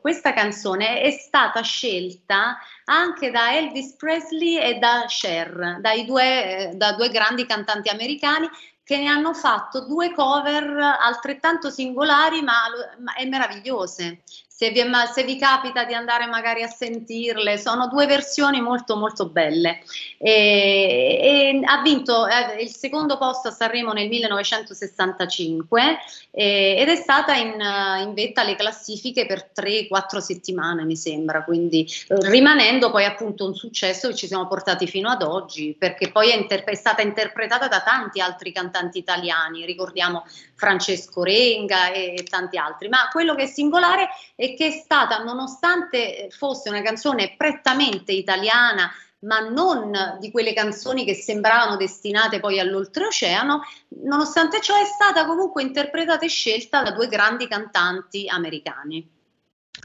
questa, 0.00 0.32
canzone 0.32 1.00
è 1.00 1.10
stata 1.12 1.62
scelta 1.62 2.58
anche 2.86 3.30
da 3.30 3.54
Elvis 3.54 3.94
Presley 3.94 4.58
e 4.58 4.78
da 4.78 5.04
Cher, 5.06 5.80
due, 6.04 6.70
eh, 6.70 6.74
da 6.74 6.92
due 6.94 7.08
grandi 7.08 7.46
cantanti 7.46 7.88
americani 7.88 8.48
che 8.82 8.96
ne 8.96 9.06
hanno 9.06 9.32
fatto 9.32 9.86
due 9.86 10.12
cover 10.12 10.96
altrettanto 11.00 11.70
singolari 11.70 12.42
ma, 12.42 12.54
ma 12.98 13.14
è 13.14 13.24
meravigliose 13.26 14.22
se 14.60 14.68
vi, 14.72 14.82
se 15.10 15.22
vi, 15.24 15.38
capita 15.38 15.84
di 15.84 15.94
andare 15.94 16.26
magari 16.26 16.62
a 16.62 16.68
sentirle, 16.68 17.56
sono 17.56 17.88
due 17.88 18.04
versioni 18.04 18.60
molto 18.60 18.94
molto 18.94 19.26
belle. 19.26 19.80
E, 20.18 21.18
e 21.22 21.60
ha 21.64 21.80
vinto 21.80 22.26
eh, 22.26 22.62
il 22.62 22.68
secondo 22.68 23.16
posto 23.16 23.48
a 23.48 23.52
Sanremo 23.52 23.94
nel 23.94 24.08
1965 24.08 25.98
eh, 26.32 26.76
ed 26.78 26.88
è 26.90 26.96
stata 26.96 27.32
in, 27.36 27.54
in, 28.02 28.12
vetta 28.12 28.42
alle 28.42 28.54
classifiche 28.54 29.24
per 29.24 29.50
3-4 29.58 30.18
settimane 30.18 30.84
mi 30.84 30.94
sembra, 30.94 31.42
quindi 31.42 31.90
eh, 32.08 32.28
rimanendo 32.28 32.90
poi 32.90 33.06
appunto 33.06 33.46
un 33.46 33.54
successo 33.54 34.08
che 34.08 34.14
ci 34.14 34.26
siamo 34.26 34.46
portati 34.46 34.86
fino 34.86 35.08
ad 35.08 35.22
oggi, 35.22 35.74
perché 35.78 36.10
poi 36.10 36.32
è, 36.32 36.36
inter- 36.36 36.64
è 36.64 36.74
stata 36.74 37.00
interpretata 37.00 37.66
da 37.66 37.80
tanti 37.80 38.20
altri 38.20 38.52
cantanti 38.52 38.98
italiani, 38.98 39.64
ricordiamo 39.64 40.26
Francesco 40.54 41.22
Renga 41.22 41.92
e 41.92 42.26
tanti 42.28 42.58
altri, 42.58 42.88
ma 42.88 43.08
quello 43.10 43.34
che 43.34 43.44
è 43.44 43.46
singolare 43.46 44.10
è 44.36 44.49
che 44.54 44.66
è 44.66 44.70
stata, 44.70 45.22
nonostante 45.22 46.28
fosse 46.30 46.68
una 46.68 46.82
canzone 46.82 47.34
prettamente 47.36 48.12
italiana, 48.12 48.90
ma 49.20 49.40
non 49.40 50.16
di 50.18 50.30
quelle 50.30 50.54
canzoni 50.54 51.04
che 51.04 51.14
sembravano 51.14 51.76
destinate 51.76 52.40
poi 52.40 52.58
all'oltreoceano, 52.58 53.62
nonostante 54.04 54.60
ciò 54.60 54.74
è 54.76 54.84
stata 54.84 55.26
comunque 55.26 55.62
interpretata 55.62 56.24
e 56.24 56.28
scelta 56.28 56.82
da 56.82 56.92
due 56.92 57.08
grandi 57.08 57.46
cantanti 57.46 58.28
americani. 58.28 59.18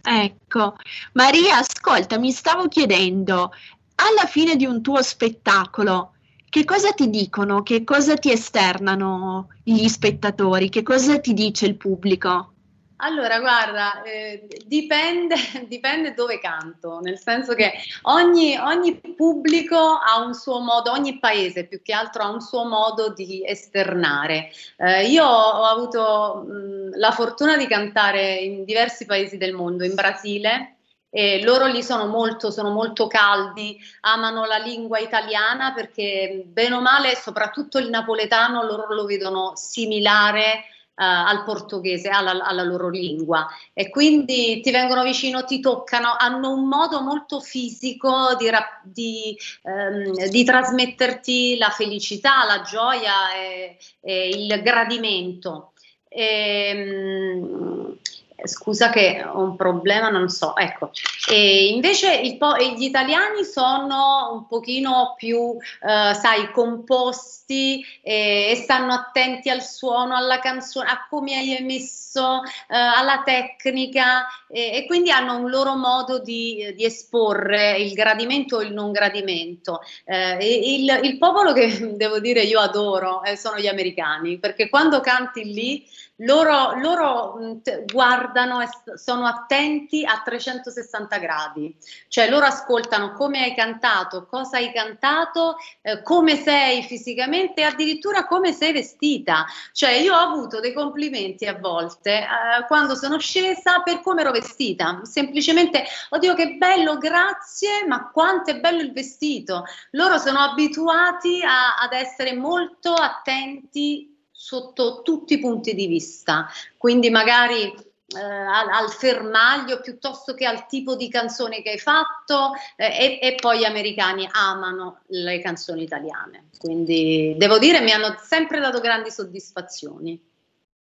Ecco, 0.01 0.75
Maria, 1.13 1.57
ascolta, 1.57 2.17
mi 2.17 2.31
stavo 2.31 2.67
chiedendo, 2.67 3.51
alla 3.95 4.25
fine 4.27 4.55
di 4.55 4.65
un 4.65 4.81
tuo 4.81 5.01
spettacolo, 5.01 6.13
che 6.49 6.63
cosa 6.63 6.91
ti 6.93 7.09
dicono, 7.09 7.63
che 7.63 7.83
cosa 7.83 8.15
ti 8.15 8.31
esternano 8.31 9.49
gli 9.63 9.87
spettatori, 9.87 10.69
che 10.69 10.83
cosa 10.83 11.19
ti 11.19 11.33
dice 11.33 11.65
il 11.65 11.75
pubblico? 11.75 12.53
Allora, 12.97 13.39
guarda, 13.39 14.01
eh, 14.03 14.47
dipende, 14.65 15.35
dipende, 15.67 16.13
dove 16.13 16.39
canto, 16.39 16.99
nel 17.01 17.19
senso 17.19 17.53
che 17.53 17.73
ogni, 18.03 18.57
ogni, 18.57 18.95
pubblico 19.15 19.77
ha 19.77 20.23
un 20.23 20.33
suo 20.33 20.59
modo, 20.59 20.91
ogni 20.91 21.19
paese 21.19 21.65
più 21.65 21.81
che 21.81 21.91
altro 21.93 22.23
ha 22.23 22.29
un 22.29 22.39
suo 22.39 22.65
modo 22.65 23.13
di 23.13 23.43
esternare. 23.45 24.49
Eh, 24.77 25.07
io 25.07 25.25
ho 25.25 25.63
avuto 25.63 26.45
mh, 26.47 26.97
la 26.97 27.11
fortuna 27.11 27.57
di 27.57 27.67
cantare 27.67 28.35
in 28.35 28.63
diversi 28.63 29.05
paesi 29.05 29.37
del 29.37 29.53
mondo, 29.53 29.83
in 29.83 29.93
Brasile, 29.93 30.77
e 31.09 31.41
loro 31.43 31.65
lì 31.65 31.83
sono 31.83 32.07
molto, 32.07 32.49
sono 32.51 32.71
molto 32.71 33.07
caldi, 33.07 33.77
amano 34.01 34.45
la 34.45 34.57
lingua 34.57 34.99
italiana 34.99 35.73
perché 35.73 36.43
bene 36.45 36.75
o 36.75 36.81
male, 36.81 37.15
soprattutto 37.15 37.77
il 37.77 37.89
napoletano, 37.89 38.63
loro 38.63 38.93
lo 38.93 39.05
vedono 39.05 39.53
similare 39.55 40.65
al 40.95 41.43
portoghese, 41.43 42.09
alla, 42.09 42.43
alla, 42.43 42.63
loro 42.63 42.89
lingua 42.89 43.47
e 43.73 43.89
quindi 43.89 44.61
ti 44.61 44.71
vengono 44.71 45.03
vicino, 45.03 45.43
ti 45.43 45.59
toccano, 45.59 46.15
hanno 46.17 46.51
un 46.51 46.67
modo 46.67 47.01
molto 47.01 47.39
fisico 47.41 48.35
di, 48.37 48.49
di, 48.83 49.37
um, 49.63 50.27
di 50.29 50.43
trasmetterti 50.43 51.57
la 51.57 51.69
felicità, 51.69 52.45
la 52.45 52.61
gioia 52.61 53.33
e, 53.35 53.77
e 53.99 54.29
il 54.29 54.61
gradimento. 54.61 55.73
E, 56.07 56.89
um, 56.89 57.97
scusa 58.43 58.89
che 58.89 59.23
ho 59.25 59.39
un 59.41 59.55
problema, 59.55 60.09
non 60.09 60.29
so, 60.29 60.55
ecco. 60.55 60.91
E 61.29 61.67
invece 61.67 62.35
po- 62.37 62.57
gli 62.57 62.83
italiani 62.83 63.43
sono 63.43 64.31
un 64.33 64.47
pochino 64.47 65.15
più, 65.17 65.57
eh, 65.57 66.13
sai, 66.13 66.51
composti 66.51 67.83
e, 68.01 68.51
e, 68.51 68.55
stanno 68.55 68.93
attenti 68.93 69.49
al 69.49 69.61
suono, 69.61 70.15
alla 70.15 70.39
canzone, 70.39 70.89
a 70.89 71.07
come 71.09 71.35
hai 71.35 71.55
emesso, 71.55 72.43
eh, 72.43 72.75
alla 72.75 73.21
tecnica 73.23 74.25
e, 74.47 74.77
e, 74.77 74.85
quindi 74.85 75.11
hanno 75.11 75.37
un 75.37 75.49
loro 75.49 75.75
modo 75.75 76.19
di, 76.19 76.73
di, 76.75 76.85
esporre 76.85 77.77
il 77.77 77.93
gradimento 77.93 78.57
o 78.57 78.61
il 78.61 78.73
non 78.73 78.91
gradimento. 78.91 79.81
Eh, 80.05 80.37
il, 80.75 80.99
il, 81.03 81.17
popolo 81.17 81.53
che 81.53 81.93
devo 81.95 82.19
dire 82.19 82.41
io 82.41 82.59
adoro 82.59 83.23
eh, 83.23 83.35
sono 83.35 83.57
gli 83.57 83.67
americani, 83.67 84.37
perché 84.37 84.69
quando 84.69 84.99
canti 84.99 85.43
lì 85.53 85.85
loro, 86.19 86.77
loro 86.79 87.59
guardano 87.91 88.61
e 88.61 88.69
sono 88.95 89.25
attenti 89.25 90.05
a 90.05 90.21
360 90.23 91.17
gradi, 91.17 91.75
cioè 92.07 92.29
loro 92.29 92.45
ascoltano 92.45 93.11
come 93.13 93.43
hai 93.43 93.53
cantato, 93.53 94.25
cosa 94.25 94.57
hai 94.57 94.71
cantato, 94.71 95.57
eh, 95.81 96.01
come 96.03 96.37
sei 96.37 96.83
fisicamente 96.83 97.61
e 97.61 97.63
addirittura 97.65 98.25
come 98.25 98.53
sei 98.53 98.71
vestita. 98.71 99.45
Cioè 99.73 99.91
io 99.91 100.13
ho 100.13 100.19
avuto 100.19 100.61
dei 100.61 100.73
complimenti 100.73 101.47
a 101.47 101.57
volte 101.57 102.19
eh, 102.19 102.65
quando 102.67 102.95
sono 102.95 103.19
scesa 103.19 103.81
per 103.81 103.99
come 104.01 104.21
ero 104.21 104.31
vestita, 104.31 105.01
semplicemente, 105.03 105.83
oddio 106.09 106.33
che 106.33 106.55
bello, 106.55 106.97
grazie, 106.97 107.85
ma 107.87 108.09
quanto 108.09 108.51
è 108.51 108.59
bello 108.59 108.81
il 108.81 108.93
vestito. 108.93 109.65
Loro 109.91 110.17
sono 110.17 110.39
abituati 110.39 111.43
a, 111.43 111.75
ad 111.75 111.91
essere 111.91 112.33
molto 112.33 112.93
attenti 112.93 114.14
sotto 114.37 115.01
tutti 115.01 115.35
i 115.35 115.39
punti 115.39 115.73
di 115.73 115.87
vista, 115.87 116.49
quindi 116.77 117.09
magari 117.09 117.63
eh, 117.63 118.19
al, 118.19 118.69
al, 118.69 118.91
fermaglio 118.91 119.79
piuttosto 119.79 120.33
che 120.33 120.45
al 120.45 120.67
tipo 120.67 120.97
di 120.97 121.07
canzone 121.09 121.61
che 121.61 121.71
hai 121.71 121.79
fatto 121.79 122.51
eh, 122.75 122.85
e, 122.85 123.19
e, 123.21 123.35
poi 123.35 123.59
gli 123.59 123.63
americani 123.63 124.27
amano 124.29 124.99
le 125.07 125.39
canzoni 125.39 125.83
italiane, 125.83 126.49
quindi 126.59 127.33
devo 127.37 127.57
dire 127.57 127.79
mi 127.79 127.91
hanno 127.91 128.17
sempre 128.21 128.59
dato 128.59 128.81
grandi 128.81 129.09
soddisfazioni. 129.09 130.21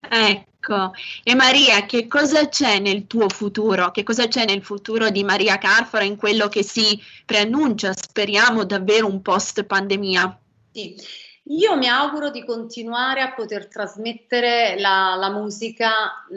Ecco, 0.01 0.93
e 1.25 1.35
Maria, 1.35 1.85
che 1.87 2.07
cosa 2.07 2.49
c'è 2.49 2.79
nel 2.79 3.07
tuo 3.07 3.29
futuro? 3.29 3.91
Che 3.91 4.05
cosa 4.05 4.29
c'è 4.29 4.45
nel 4.45 4.63
futuro 4.63 5.11
di 5.11 5.25
Maria 5.25 5.59
Carfora 5.59 6.05
in 6.05 6.17
quello 6.17 6.49
che 6.49 6.63
si 6.63 7.01
preannuncia, 7.25 7.93
speriamo 7.93 8.65
davvero 8.65 9.07
un 9.07 9.21
post 9.23 9.65
pandemia? 9.65 10.39
Sì. 10.73 11.27
Io 11.51 11.77
mi 11.77 11.89
auguro 11.89 12.31
di 12.31 12.45
continuare 12.45 13.23
a 13.23 13.33
poter 13.33 13.69
trasmettere 13.69 14.79
la, 14.79 15.15
la 15.15 15.31
musica 15.31 16.27
mh, 16.29 16.37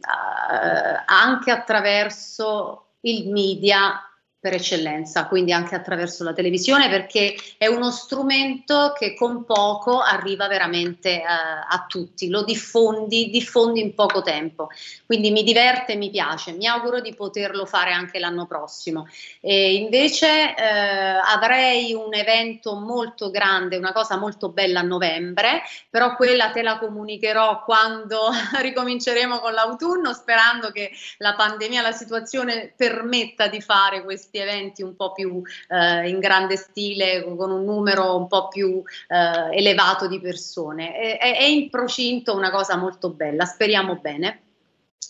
uh, 0.00 1.02
anche 1.04 1.50
attraverso 1.50 2.92
il 3.00 3.30
media 3.30 4.07
per 4.40 4.52
eccellenza, 4.52 5.26
quindi 5.26 5.52
anche 5.52 5.74
attraverso 5.74 6.22
la 6.22 6.32
televisione, 6.32 6.88
perché 6.88 7.34
è 7.56 7.66
uno 7.66 7.90
strumento 7.90 8.92
che 8.96 9.14
con 9.14 9.44
poco 9.44 10.00
arriva 10.00 10.46
veramente 10.46 11.20
eh, 11.20 11.24
a 11.24 11.86
tutti, 11.88 12.28
lo 12.28 12.44
diffondi, 12.44 13.30
diffondi 13.30 13.80
in 13.80 13.94
poco 13.94 14.22
tempo. 14.22 14.68
Quindi 15.06 15.32
mi 15.32 15.42
diverte, 15.42 15.96
mi 15.96 16.10
piace, 16.10 16.52
mi 16.52 16.68
auguro 16.68 17.00
di 17.00 17.14
poterlo 17.16 17.66
fare 17.66 17.90
anche 17.90 18.20
l'anno 18.20 18.46
prossimo. 18.46 19.08
E 19.40 19.74
invece 19.74 20.54
eh, 20.54 20.64
avrei 20.64 21.92
un 21.94 22.14
evento 22.14 22.76
molto 22.76 23.30
grande, 23.30 23.76
una 23.76 23.92
cosa 23.92 24.18
molto 24.18 24.50
bella 24.50 24.80
a 24.80 24.84
novembre, 24.84 25.62
però 25.90 26.14
quella 26.14 26.52
te 26.52 26.62
la 26.62 26.78
comunicherò 26.78 27.64
quando 27.64 28.28
ricominceremo 28.60 29.40
con 29.40 29.52
l'autunno, 29.52 30.12
sperando 30.12 30.70
che 30.70 30.92
la 31.18 31.34
pandemia, 31.34 31.82
la 31.82 31.90
situazione 31.90 32.72
permetta 32.76 33.48
di 33.48 33.60
fare 33.60 34.04
questo 34.04 34.27
questi 34.28 34.38
eventi 34.38 34.82
un 34.82 34.94
po' 34.94 35.12
più 35.12 35.42
eh, 35.68 36.08
in 36.08 36.18
grande 36.18 36.56
stile, 36.56 37.24
con 37.36 37.50
un 37.50 37.64
numero 37.64 38.16
un 38.16 38.28
po' 38.28 38.48
più 38.48 38.82
eh, 39.08 39.56
elevato 39.56 40.06
di 40.06 40.20
persone. 40.20 40.94
È, 40.94 41.18
è, 41.18 41.44
in 41.44 41.70
procinto 41.70 42.36
una 42.36 42.50
cosa 42.50 42.76
molto 42.76 43.10
bella, 43.10 43.46
speriamo 43.46 43.96
bene. 43.96 44.42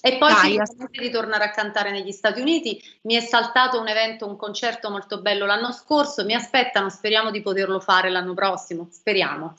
E 0.01 0.17
poi 0.17 0.33
Dai, 0.33 0.51
sicuramente 0.51 1.01
di 1.01 1.11
tornare 1.11 1.45
a 1.45 1.51
cantare 1.51 1.91
negli 1.91 2.13
Stati 2.13 2.41
Uniti. 2.41 2.81
Mi 3.03 3.17
è 3.17 3.21
saltato 3.21 3.81
un 3.81 3.89
evento, 3.89 4.29
un 4.29 4.37
concerto 4.37 4.91
molto 4.91 5.21
bello 5.21 5.45
l'anno 5.45 5.73
scorso. 5.73 6.25
Mi 6.25 6.35
aspettano, 6.35 6.89
speriamo 6.89 7.33
di 7.33 7.43
poterlo 7.43 7.81
fare 7.81 8.09
l'anno 8.09 8.33
prossimo. 8.33 8.87
Speriamo. 8.93 9.55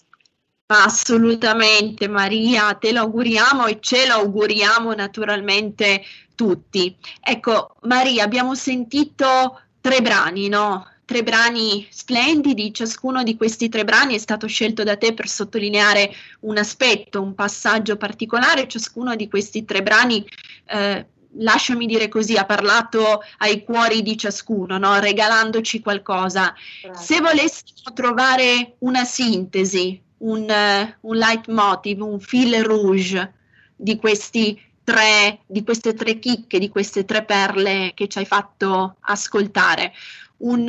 Assolutamente 0.67 2.07
Maria, 2.07 2.73
te 2.75 2.93
lo 2.93 3.01
auguriamo 3.01 3.65
e 3.65 3.79
ce 3.81 4.05
lo 4.05 4.13
auguriamo 4.13 4.93
naturalmente 4.93 6.03
tutti. 6.39 6.95
Ecco, 7.19 7.75
Maria, 7.81 8.23
abbiamo 8.23 8.55
sentito 8.55 9.59
tre 9.81 10.01
brani, 10.01 10.47
no? 10.47 10.87
Tre 11.03 11.21
brani 11.21 11.85
splendidi, 11.89 12.73
ciascuno 12.73 13.23
di 13.23 13.35
questi 13.35 13.67
tre 13.67 13.83
brani 13.83 14.15
è 14.15 14.17
stato 14.19 14.47
scelto 14.47 14.83
da 14.83 14.95
te 14.95 15.13
per 15.13 15.27
sottolineare 15.27 16.13
un 16.41 16.57
aspetto, 16.57 17.21
un 17.21 17.35
passaggio 17.35 17.97
particolare, 17.97 18.69
ciascuno 18.69 19.17
di 19.17 19.27
questi 19.27 19.65
tre 19.65 19.83
brani 19.83 20.25
eh, 20.67 21.05
lasciami 21.39 21.85
dire 21.85 22.07
così, 22.07 22.37
ha 22.37 22.45
parlato 22.45 23.21
ai 23.39 23.65
cuori 23.65 24.01
di 24.01 24.15
ciascuno, 24.15 24.77
no? 24.77 24.97
regalandoci 24.97 25.81
qualcosa. 25.81 26.53
Grazie. 26.81 27.15
Se 27.15 27.21
volessimo 27.21 27.91
trovare 27.93 28.75
una 28.79 29.03
sintesi, 29.03 30.01
un, 30.19 30.43
uh, 30.47 31.07
un 31.09 31.17
leitmotiv, 31.17 32.01
un 32.01 32.19
fil 32.21 32.63
rouge 32.63 33.33
di 33.75 33.97
questi 33.97 34.57
tre, 34.89 35.39
di 35.45 35.63
queste 35.63 35.93
tre 35.93 36.17
chicche, 36.19 36.59
di 36.59 36.69
queste 36.69 37.05
tre 37.05 37.23
perle 37.23 37.91
che 37.93 38.07
ci 38.07 38.17
hai 38.17 38.25
fatto 38.25 38.95
ascoltare. 39.01 39.93
Un, 40.37 40.67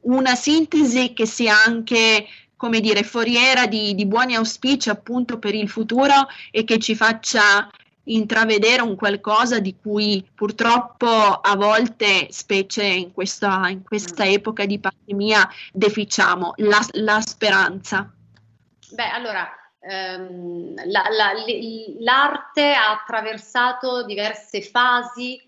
una 0.00 0.34
sintesi 0.34 1.12
che 1.12 1.26
sia 1.26 1.54
anche 1.64 2.26
come 2.56 2.80
dire, 2.80 3.04
foriera 3.04 3.66
di, 3.66 3.94
di 3.94 4.04
buoni 4.04 4.34
auspici 4.34 4.90
appunto 4.90 5.38
per 5.38 5.54
il 5.54 5.68
futuro 5.68 6.26
e 6.50 6.64
che 6.64 6.78
ci 6.80 6.96
faccia 6.96 7.70
intravedere 8.04 8.82
un 8.82 8.96
qualcosa 8.96 9.60
di 9.60 9.76
cui 9.80 10.26
purtroppo 10.34 11.06
a 11.06 11.54
volte, 11.56 12.26
specie 12.30 12.84
in 12.84 13.12
questa, 13.12 13.68
in 13.68 13.84
questa 13.84 14.24
mm. 14.24 14.32
epoca 14.32 14.66
di 14.66 14.80
pandemia, 14.80 15.48
deficiamo, 15.72 16.54
la, 16.56 16.84
la 16.92 17.20
speranza. 17.20 18.10
Beh, 18.90 19.10
allora, 19.10 19.48
ehm, 19.88 20.74
la, 20.86 21.08
la, 21.10 21.32
l'arte 22.00 22.72
ha 22.72 22.92
attraversato 22.92 24.04
diverse 24.04 24.60
fasi, 24.62 25.40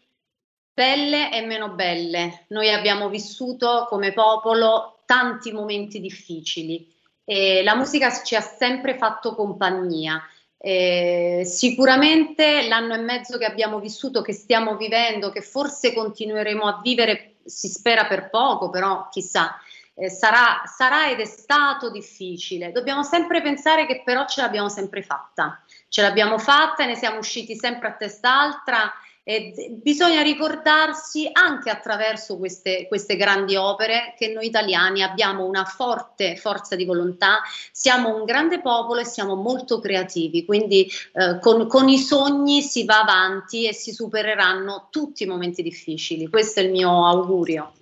belle 0.73 1.33
e 1.33 1.45
meno 1.45 1.71
belle. 1.71 2.45
Noi 2.49 2.73
abbiamo 2.73 3.09
vissuto 3.09 3.87
come 3.89 4.13
popolo 4.13 5.01
tanti 5.05 5.53
momenti 5.53 6.01
difficili 6.01 6.89
e 7.25 7.63
la 7.63 7.75
musica 7.75 8.23
ci 8.23 8.35
ha 8.35 8.41
sempre 8.41 8.97
fatto 8.97 9.35
compagnia. 9.35 10.23
Eh, 10.63 11.43
sicuramente 11.45 12.67
l'anno 12.69 12.95
e 12.95 12.99
mezzo 12.99 13.39
che 13.39 13.47
abbiamo 13.47 13.79
vissuto, 13.79 14.21
che 14.21 14.33
stiamo 14.33 14.77
vivendo, 14.77 15.31
che 15.31 15.41
forse 15.41 15.93
continueremo 15.93 16.67
a 16.67 16.81
vivere, 16.83 17.37
si 17.45 17.69
spera 17.69 18.07
per 18.07 18.31
poco, 18.31 18.69
però 18.71 19.09
chissà, 19.11 19.57
eh, 20.01 20.09
sarà, 20.09 20.63
sarà 20.65 21.11
ed 21.11 21.21
è 21.21 21.27
stato 21.27 21.91
difficile. 21.91 22.73
Dobbiamo 22.73 23.03
sempre 23.03 23.43
pensare 23.43 23.87
che 23.87 24.03
però 24.03 24.27
ce 24.27 24.41
l'abbiamo 24.41 24.69
sempre 24.69 25.03
fatta, 25.03 25.63
ce 25.89 26.01
l'abbiamo 26.01 26.39
fatta 26.39 26.85
e 26.85 26.87
ne 26.87 26.97
siamo 26.97 27.19
usciti 27.19 27.55
sempre 27.55 27.89
a 27.89 27.93
testa 27.93 28.41
alta 28.41 28.93
e 29.23 29.79
bisogna 29.83 30.23
ricordarsi 30.23 31.29
anche 31.31 31.69
attraverso 31.69 32.39
queste, 32.39 32.87
queste, 32.89 33.17
grandi 33.17 33.55
opere 33.55 34.15
che 34.17 34.29
noi 34.29 34.47
italiani 34.47 35.03
abbiamo 35.03 35.45
una 35.45 35.65
forte 35.65 36.37
forza 36.37 36.75
di 36.75 36.87
volontà, 36.87 37.41
siamo 37.71 38.17
un 38.17 38.25
grande 38.25 38.63
popolo 38.63 39.01
e 39.01 39.05
siamo 39.05 39.35
molto 39.35 39.79
creativi, 39.79 40.47
quindi 40.47 40.91
eh, 41.13 41.39
con, 41.39 41.67
con 41.69 41.89
i 41.91 41.99
sogni 41.99 42.63
si 42.63 42.87
va 42.87 43.03
avanti 43.03 43.69
e 43.69 43.75
si 43.75 43.93
supereranno 43.93 44.89
tutti 44.91 45.25
i 45.25 45.27
momenti 45.27 45.63
difficili. 45.63 46.29
Questo 46.29 46.61
è 46.61 46.63
il 46.63 46.71
mio 46.71 47.07
augurio. 47.07 47.75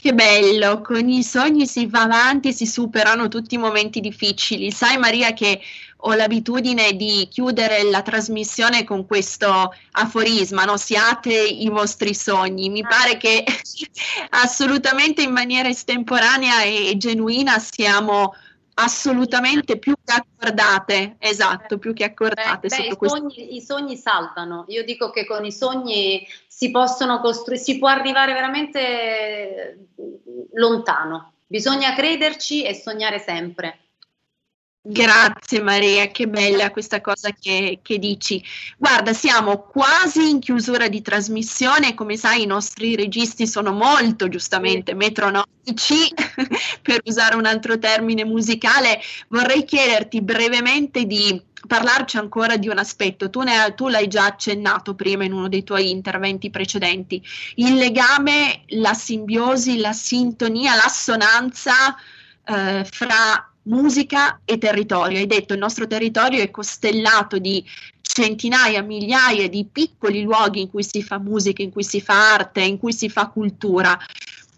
Che 0.00 0.14
bello, 0.14 0.80
con 0.80 1.10
i 1.10 1.22
sogni 1.22 1.66
si 1.66 1.84
va 1.84 2.04
avanti 2.04 2.54
si 2.54 2.64
superano 2.64 3.28
tutti 3.28 3.56
i 3.56 3.58
momenti 3.58 4.00
difficili. 4.00 4.70
Sai 4.70 4.96
Maria 4.96 5.34
che 5.34 5.60
ho 5.98 6.14
l'abitudine 6.14 6.96
di 6.96 7.28
chiudere 7.30 7.82
la 7.82 8.00
trasmissione 8.00 8.84
con 8.84 9.04
questo 9.04 9.74
aforisma, 9.90 10.64
no? 10.64 10.78
siate 10.78 11.34
i 11.34 11.68
vostri 11.68 12.14
sogni. 12.14 12.70
Mi 12.70 12.80
pare 12.80 13.18
che 13.18 13.44
assolutamente 14.30 15.20
in 15.20 15.32
maniera 15.32 15.68
estemporanea 15.68 16.62
e 16.62 16.94
genuina 16.96 17.58
siamo 17.58 18.34
assolutamente 18.74 19.78
più 19.78 19.94
che 20.02 20.14
accordate, 20.14 21.16
esatto, 21.18 21.78
più 21.78 21.92
che 21.92 22.04
accordate. 22.04 22.68
Beh, 22.68 22.76
beh, 22.76 22.86
i, 22.86 23.08
sogni, 23.08 23.56
I 23.56 23.60
sogni 23.60 23.96
salvano, 23.96 24.64
io 24.68 24.84
dico 24.84 25.10
che 25.10 25.26
con 25.26 25.44
i 25.44 25.52
sogni 25.52 26.26
si 26.46 26.70
possono 26.70 27.20
costruire, 27.20 27.62
si 27.62 27.78
può 27.78 27.88
arrivare 27.88 28.32
veramente 28.32 29.88
lontano, 30.54 31.32
bisogna 31.46 31.94
crederci 31.94 32.64
e 32.64 32.74
sognare 32.74 33.18
sempre. 33.18 33.78
Grazie 34.82 35.60
Maria, 35.60 36.06
che 36.06 36.26
bella 36.26 36.70
questa 36.70 37.02
cosa 37.02 37.32
che, 37.38 37.80
che, 37.82 37.98
dici. 37.98 38.42
Guarda, 38.78 39.12
siamo 39.12 39.58
quasi 39.58 40.30
in 40.30 40.40
chiusura 40.40 40.88
di 40.88 41.02
trasmissione, 41.02 41.92
come 41.92 42.16
sai 42.16 42.44
i 42.44 42.46
nostri 42.46 42.96
registi 42.96 43.46
sono 43.46 43.72
molto 43.72 44.28
giustamente 44.28 44.94
metronomici, 44.94 46.08
per 46.80 47.02
usare 47.04 47.36
un 47.36 47.44
altro 47.44 47.78
termine 47.78 48.24
musicale. 48.24 48.98
Vorrei 49.28 49.66
chiederti 49.66 50.22
brevemente 50.22 51.04
di 51.04 51.42
parlarci 51.68 52.16
ancora 52.16 52.56
di 52.56 52.68
un 52.68 52.78
aspetto. 52.78 53.28
Tu, 53.28 53.42
ne, 53.42 53.74
tu 53.74 53.88
l'hai 53.88 54.08
già 54.08 54.24
accennato 54.24 54.94
prima 54.94 55.24
in 55.24 55.34
uno 55.34 55.50
dei 55.50 55.62
tuoi 55.62 55.90
interventi 55.90 56.48
precedenti. 56.48 57.22
Il 57.56 57.74
legame, 57.74 58.62
la 58.68 58.94
simbiosi, 58.94 59.76
la 59.76 59.92
sintonia, 59.92 60.74
l'assonanza 60.74 61.94
eh, 62.46 62.86
fra 62.90 63.49
musica 63.64 64.40
e 64.44 64.58
territorio. 64.58 65.18
Hai 65.18 65.26
detto 65.26 65.52
il 65.52 65.58
nostro 65.58 65.86
territorio 65.86 66.42
è 66.42 66.50
costellato 66.50 67.38
di 67.38 67.64
centinaia, 68.00 68.82
migliaia 68.82 69.48
di 69.48 69.66
piccoli 69.70 70.22
luoghi 70.22 70.62
in 70.62 70.70
cui 70.70 70.82
si 70.82 71.02
fa 71.02 71.18
musica, 71.18 71.62
in 71.62 71.70
cui 71.70 71.84
si 71.84 72.00
fa 72.00 72.34
arte, 72.34 72.60
in 72.62 72.78
cui 72.78 72.92
si 72.92 73.08
fa 73.08 73.28
cultura 73.28 73.98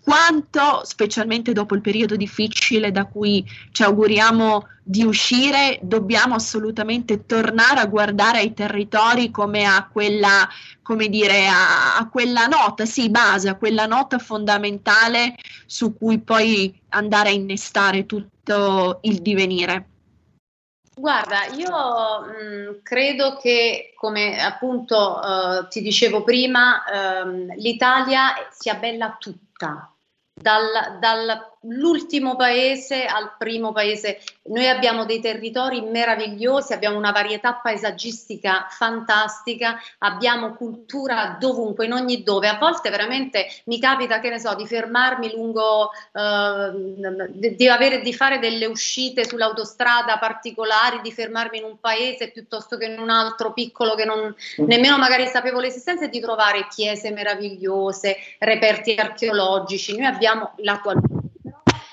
quanto, 0.02 0.82
specialmente 0.84 1.52
dopo 1.52 1.74
il 1.74 1.80
periodo 1.80 2.16
difficile 2.16 2.90
da 2.90 3.04
cui 3.04 3.44
ci 3.70 3.82
auguriamo 3.82 4.66
di 4.82 5.04
uscire, 5.04 5.78
dobbiamo 5.82 6.34
assolutamente 6.34 7.24
tornare 7.24 7.80
a 7.80 7.86
guardare 7.86 8.38
ai 8.38 8.52
territori 8.52 9.30
come 9.30 9.64
a 9.64 9.88
quella, 9.90 10.48
come 10.82 11.08
dire, 11.08 11.46
a, 11.46 11.96
a 11.98 12.08
quella 12.08 12.46
nota, 12.46 12.84
sì, 12.84 13.10
base, 13.10 13.48
a 13.48 13.54
quella 13.54 13.86
nota 13.86 14.18
fondamentale 14.18 15.36
su 15.66 15.96
cui 15.96 16.18
poi 16.18 16.80
andare 16.88 17.28
a 17.28 17.32
innestare 17.32 18.04
tutto 18.04 18.98
il 19.02 19.22
divenire. 19.22 19.86
Guarda, 20.94 21.46
io 21.56 21.70
mh, 21.70 22.70
mm, 22.70 22.82
credo 22.82 23.36
che, 23.36 23.92
come 23.96 24.42
appunto 24.42 25.20
uh, 25.22 25.66
ti 25.68 25.80
dicevo 25.80 26.22
prima, 26.22 26.82
uh, 26.84 27.54
l'Italia 27.56 28.34
sia 28.50 28.74
bella 28.74 29.16
tutta, 29.18 29.91
dal, 30.42 31.51
dall'ultimo 31.62 32.36
paese 32.36 33.04
al 33.04 33.36
primo 33.38 33.72
paese. 33.72 34.18
Noi 34.44 34.68
abbiamo 34.68 35.04
dei 35.04 35.20
territori 35.20 35.80
meravigliosi, 35.80 36.72
abbiamo 36.72 36.96
una 36.96 37.12
varietà 37.12 37.54
paesaggistica 37.54 38.66
fantastica, 38.68 39.80
abbiamo 39.98 40.54
cultura 40.54 41.36
dovunque, 41.38 41.86
in 41.86 41.92
ogni 41.92 42.22
dove. 42.22 42.48
A 42.48 42.58
volte 42.58 42.90
veramente 42.90 43.46
mi 43.64 43.78
capita, 43.78 44.18
che 44.18 44.30
ne 44.30 44.40
so, 44.40 44.54
di 44.54 44.66
fermarmi 44.66 45.32
lungo, 45.32 45.90
eh, 46.12 47.54
di, 47.54 47.68
avere, 47.68 48.00
di 48.00 48.12
fare 48.12 48.38
delle 48.38 48.66
uscite 48.66 49.24
sull'autostrada 49.24 50.18
particolari, 50.18 51.00
di 51.02 51.12
fermarmi 51.12 51.58
in 51.58 51.64
un 51.64 51.78
paese 51.78 52.30
piuttosto 52.30 52.76
che 52.76 52.86
in 52.86 52.98
un 52.98 53.10
altro 53.10 53.52
piccolo 53.52 53.94
che 53.94 54.04
non, 54.04 54.34
mm. 54.60 54.64
nemmeno 54.66 54.98
magari 54.98 55.26
sapevo 55.26 55.60
l'esistenza 55.60 56.04
e 56.04 56.08
di 56.08 56.20
trovare 56.20 56.66
chiese 56.68 57.12
meravigliose, 57.12 58.16
reperti 58.38 58.94
archeologici. 58.94 59.96
Noi 59.96 60.06
abbiamo 60.06 60.52
la 60.56 60.80
qualità 60.80 61.21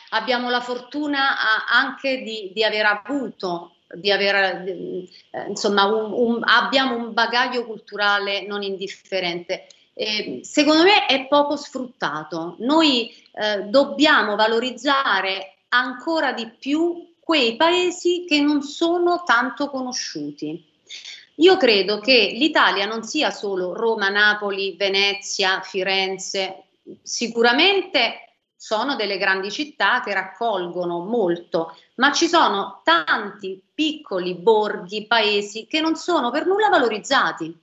abbiamo 0.10 0.50
la 0.50 0.62
fortuna 0.62 1.68
anche 1.68 2.22
di, 2.22 2.52
di 2.54 2.64
aver 2.64 2.86
avuto 2.86 3.74
di 3.96 4.12
aver, 4.12 4.36
eh, 4.68 5.08
insomma, 5.48 5.86
un, 5.86 6.12
un, 6.14 6.42
abbiamo 6.44 6.96
un 6.96 7.14
bagaglio 7.14 7.66
culturale 7.66 8.46
non 8.46 8.62
indifferente. 8.62 9.68
Secondo 10.44 10.84
me 10.84 11.08
è 11.08 11.28
poco 11.28 11.58
sfruttato. 11.58 12.56
Noi 12.60 13.14
eh, 13.34 13.64
dobbiamo 13.64 14.36
valorizzare 14.36 15.56
ancora 15.70 16.32
di 16.32 16.48
più 16.48 17.16
quei 17.20 17.58
paesi 17.58 18.24
che 18.26 18.40
non 18.40 18.62
sono 18.62 19.24
tanto 19.26 19.70
conosciuti. 19.70 20.66
Io 21.36 21.58
credo 21.58 22.00
che 22.00 22.32
l'Italia 22.34 22.86
non 22.86 23.04
sia 23.04 23.30
solo 23.30 23.74
Roma, 23.74 24.08
Napoli, 24.08 24.76
Venezia, 24.78 25.62
Firenze, 25.62 26.64
sicuramente 27.04 28.29
sono 28.62 28.98
delle 28.98 29.18
grandi 29.18 29.50
città 29.52 30.02
che 30.04 30.14
raccolgono 30.14 31.00
molto, 31.00 31.78
ma 31.96 32.12
ci 32.12 32.28
sono 32.28 32.82
tanti 32.84 33.64
piccoli 33.74 34.36
borghi, 34.36 35.08
paesi 35.08 35.66
che 35.66 35.80
non 35.80 35.96
sono 35.96 36.30
per 36.30 36.46
nulla 36.46 36.68
valorizzati. 36.68 37.58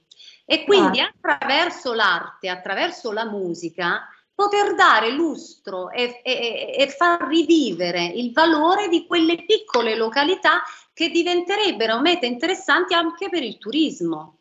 E 0.46 0.64
quindi 0.64 1.00
attraverso 1.00 1.92
l'arte, 1.92 2.48
attraverso 2.48 3.12
la 3.12 3.26
musica, 3.26 4.08
poter 4.34 4.74
dare 4.74 5.10
lustro 5.10 5.90
e, 5.90 6.22
e, 6.24 6.74
e, 6.78 6.88
far 6.88 7.26
rivivere 7.28 8.06
il 8.06 8.32
valore 8.32 8.88
di 8.88 9.04
quelle 9.06 9.44
piccole 9.44 9.96
località 9.96 10.62
che 10.94 11.10
diventerebbero 11.10 12.00
mete 12.00 12.24
interessanti 12.24 12.94
anche 12.94 13.28
per 13.28 13.42
il 13.42 13.58
turismo. 13.58 14.35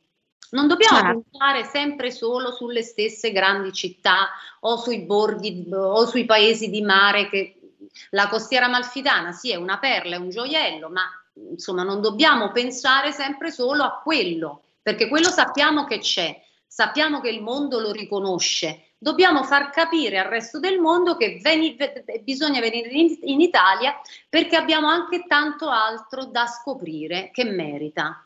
Non 0.51 0.67
dobbiamo 0.67 0.99
certo. 0.99 1.23
puntare 1.29 1.63
sempre 1.63 2.11
solo 2.11 2.51
sulle 2.51 2.83
stesse 2.83 3.31
grandi 3.31 3.73
città 3.73 4.29
o 4.61 4.77
sui 4.77 5.01
borghi 5.01 5.67
o 5.71 6.05
sui 6.05 6.25
paesi 6.25 6.69
di 6.69 6.81
mare 6.81 7.29
che 7.29 7.59
la 8.11 8.27
costiera 8.27 8.67
malfitana 8.67 9.31
sì 9.31 9.51
è 9.51 9.55
una 9.55 9.77
perla, 9.77 10.15
è 10.15 10.19
un 10.19 10.29
gioiello, 10.29 10.89
ma 10.89 11.03
insomma 11.51 11.83
non 11.83 12.01
dobbiamo 12.01 12.51
pensare 12.51 13.11
sempre 13.11 13.51
solo 13.51 13.83
a 13.83 14.01
quello, 14.03 14.63
perché 14.81 15.07
quello 15.07 15.29
sappiamo 15.29 15.85
che 15.85 15.99
c'è, 15.99 16.41
sappiamo 16.65 17.21
che 17.21 17.29
il 17.29 17.41
mondo 17.41 17.79
lo 17.79 17.91
riconosce. 17.91 18.81
Dobbiamo 18.97 19.43
far 19.43 19.69
capire 19.69 20.17
al 20.17 20.29
resto 20.29 20.59
del 20.59 20.79
mondo 20.79 21.15
che 21.15 21.39
veni, 21.41 21.77
bisogna 22.23 22.59
venire 22.59 22.89
in, 22.89 23.17
in 23.23 23.41
Italia 23.41 23.99
perché 24.27 24.55
abbiamo 24.55 24.87
anche 24.87 25.25
tanto 25.27 25.69
altro 25.69 26.25
da 26.25 26.47
scoprire 26.47 27.29
che 27.31 27.43
merita. 27.43 28.25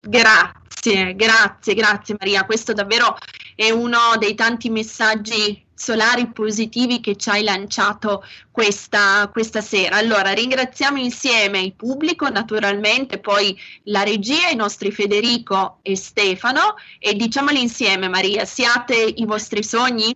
Grazie, 0.00 0.69
grazie, 0.80 1.74
grazie 1.74 2.16
Maria. 2.18 2.44
Questo 2.44 2.72
davvero 2.72 3.16
è 3.54 3.70
uno 3.70 4.16
dei 4.18 4.34
tanti 4.34 4.70
messaggi 4.70 5.66
solari 5.74 6.30
positivi 6.30 7.00
che 7.00 7.16
ci 7.16 7.30
hai 7.30 7.42
lanciato 7.42 8.22
questa, 8.50 9.28
questa 9.32 9.62
sera. 9.62 9.96
Allora, 9.96 10.32
ringraziamo 10.32 10.98
insieme 10.98 11.60
il 11.60 11.74
pubblico, 11.74 12.28
naturalmente, 12.28 13.18
poi 13.18 13.58
la 13.84 14.02
regia, 14.02 14.48
i 14.48 14.56
nostri 14.56 14.92
Federico 14.92 15.78
e 15.82 15.96
Stefano 15.96 16.74
e 16.98 17.14
diciamoli 17.14 17.60
insieme, 17.60 18.08
Maria, 18.08 18.44
siate 18.44 18.94
i 18.94 19.24
vostri 19.24 19.62
sogni? 19.62 20.14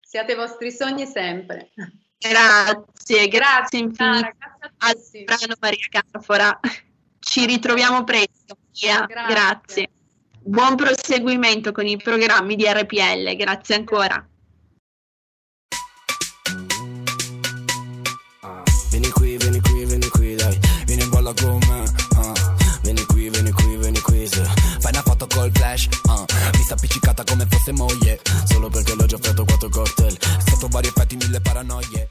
Siate 0.00 0.32
i 0.32 0.36
vostri 0.36 0.72
sogni 0.72 1.06
sempre. 1.06 1.70
Grazie, 2.18 3.28
grazie 3.28 3.78
infinite 3.80 4.36
al 4.78 4.96
brano 5.24 5.54
Maria 5.60 5.86
Carfora. 5.90 6.58
Ci 7.18 7.44
ritroviamo 7.44 8.02
presto. 8.04 8.56
Grazie. 8.80 9.06
grazie. 9.28 9.88
Buon 10.42 10.74
proseguimento 10.74 11.70
con 11.70 11.86
i 11.86 11.96
programmi 11.96 12.56
di 12.56 12.64
RPL. 12.66 13.36
Grazie 13.36 13.76
ancora. 13.76 14.26
Vieni 18.90 19.08
qui, 19.10 19.36
vieni 19.36 19.60
qui, 19.60 19.84
vieni 19.84 20.08
qui, 20.08 20.34
dai, 20.34 20.58
vieni 20.86 21.02
in 21.02 21.08
bolla 21.08 21.32
con 21.34 21.58
me. 21.68 21.82
Uh. 22.16 22.32
Vieni 22.82 23.04
qui, 23.06 23.30
vieni 23.30 23.50
qui, 23.52 23.76
vieni 23.76 24.00
qui, 24.00 24.26
se 24.26 24.42
fai 24.80 24.92
una 24.92 25.02
foto 25.02 25.26
col 25.28 25.50
flash. 25.52 25.88
Uh. 26.04 26.24
Mi 26.52 26.62
sta 26.62 26.74
appiccicata 26.74 27.22
come 27.24 27.46
fosse 27.48 27.72
moglie, 27.72 28.20
solo 28.44 28.68
perché 28.68 28.94
l'ho 28.94 29.06
già 29.06 29.18
fatto 29.20 29.44
quattro 29.44 29.68
cocktail. 29.68 30.16
Sotto 30.46 30.68
vari 30.68 30.88
effetti, 30.88 31.16
mille 31.16 31.40
paranoie. 31.40 32.10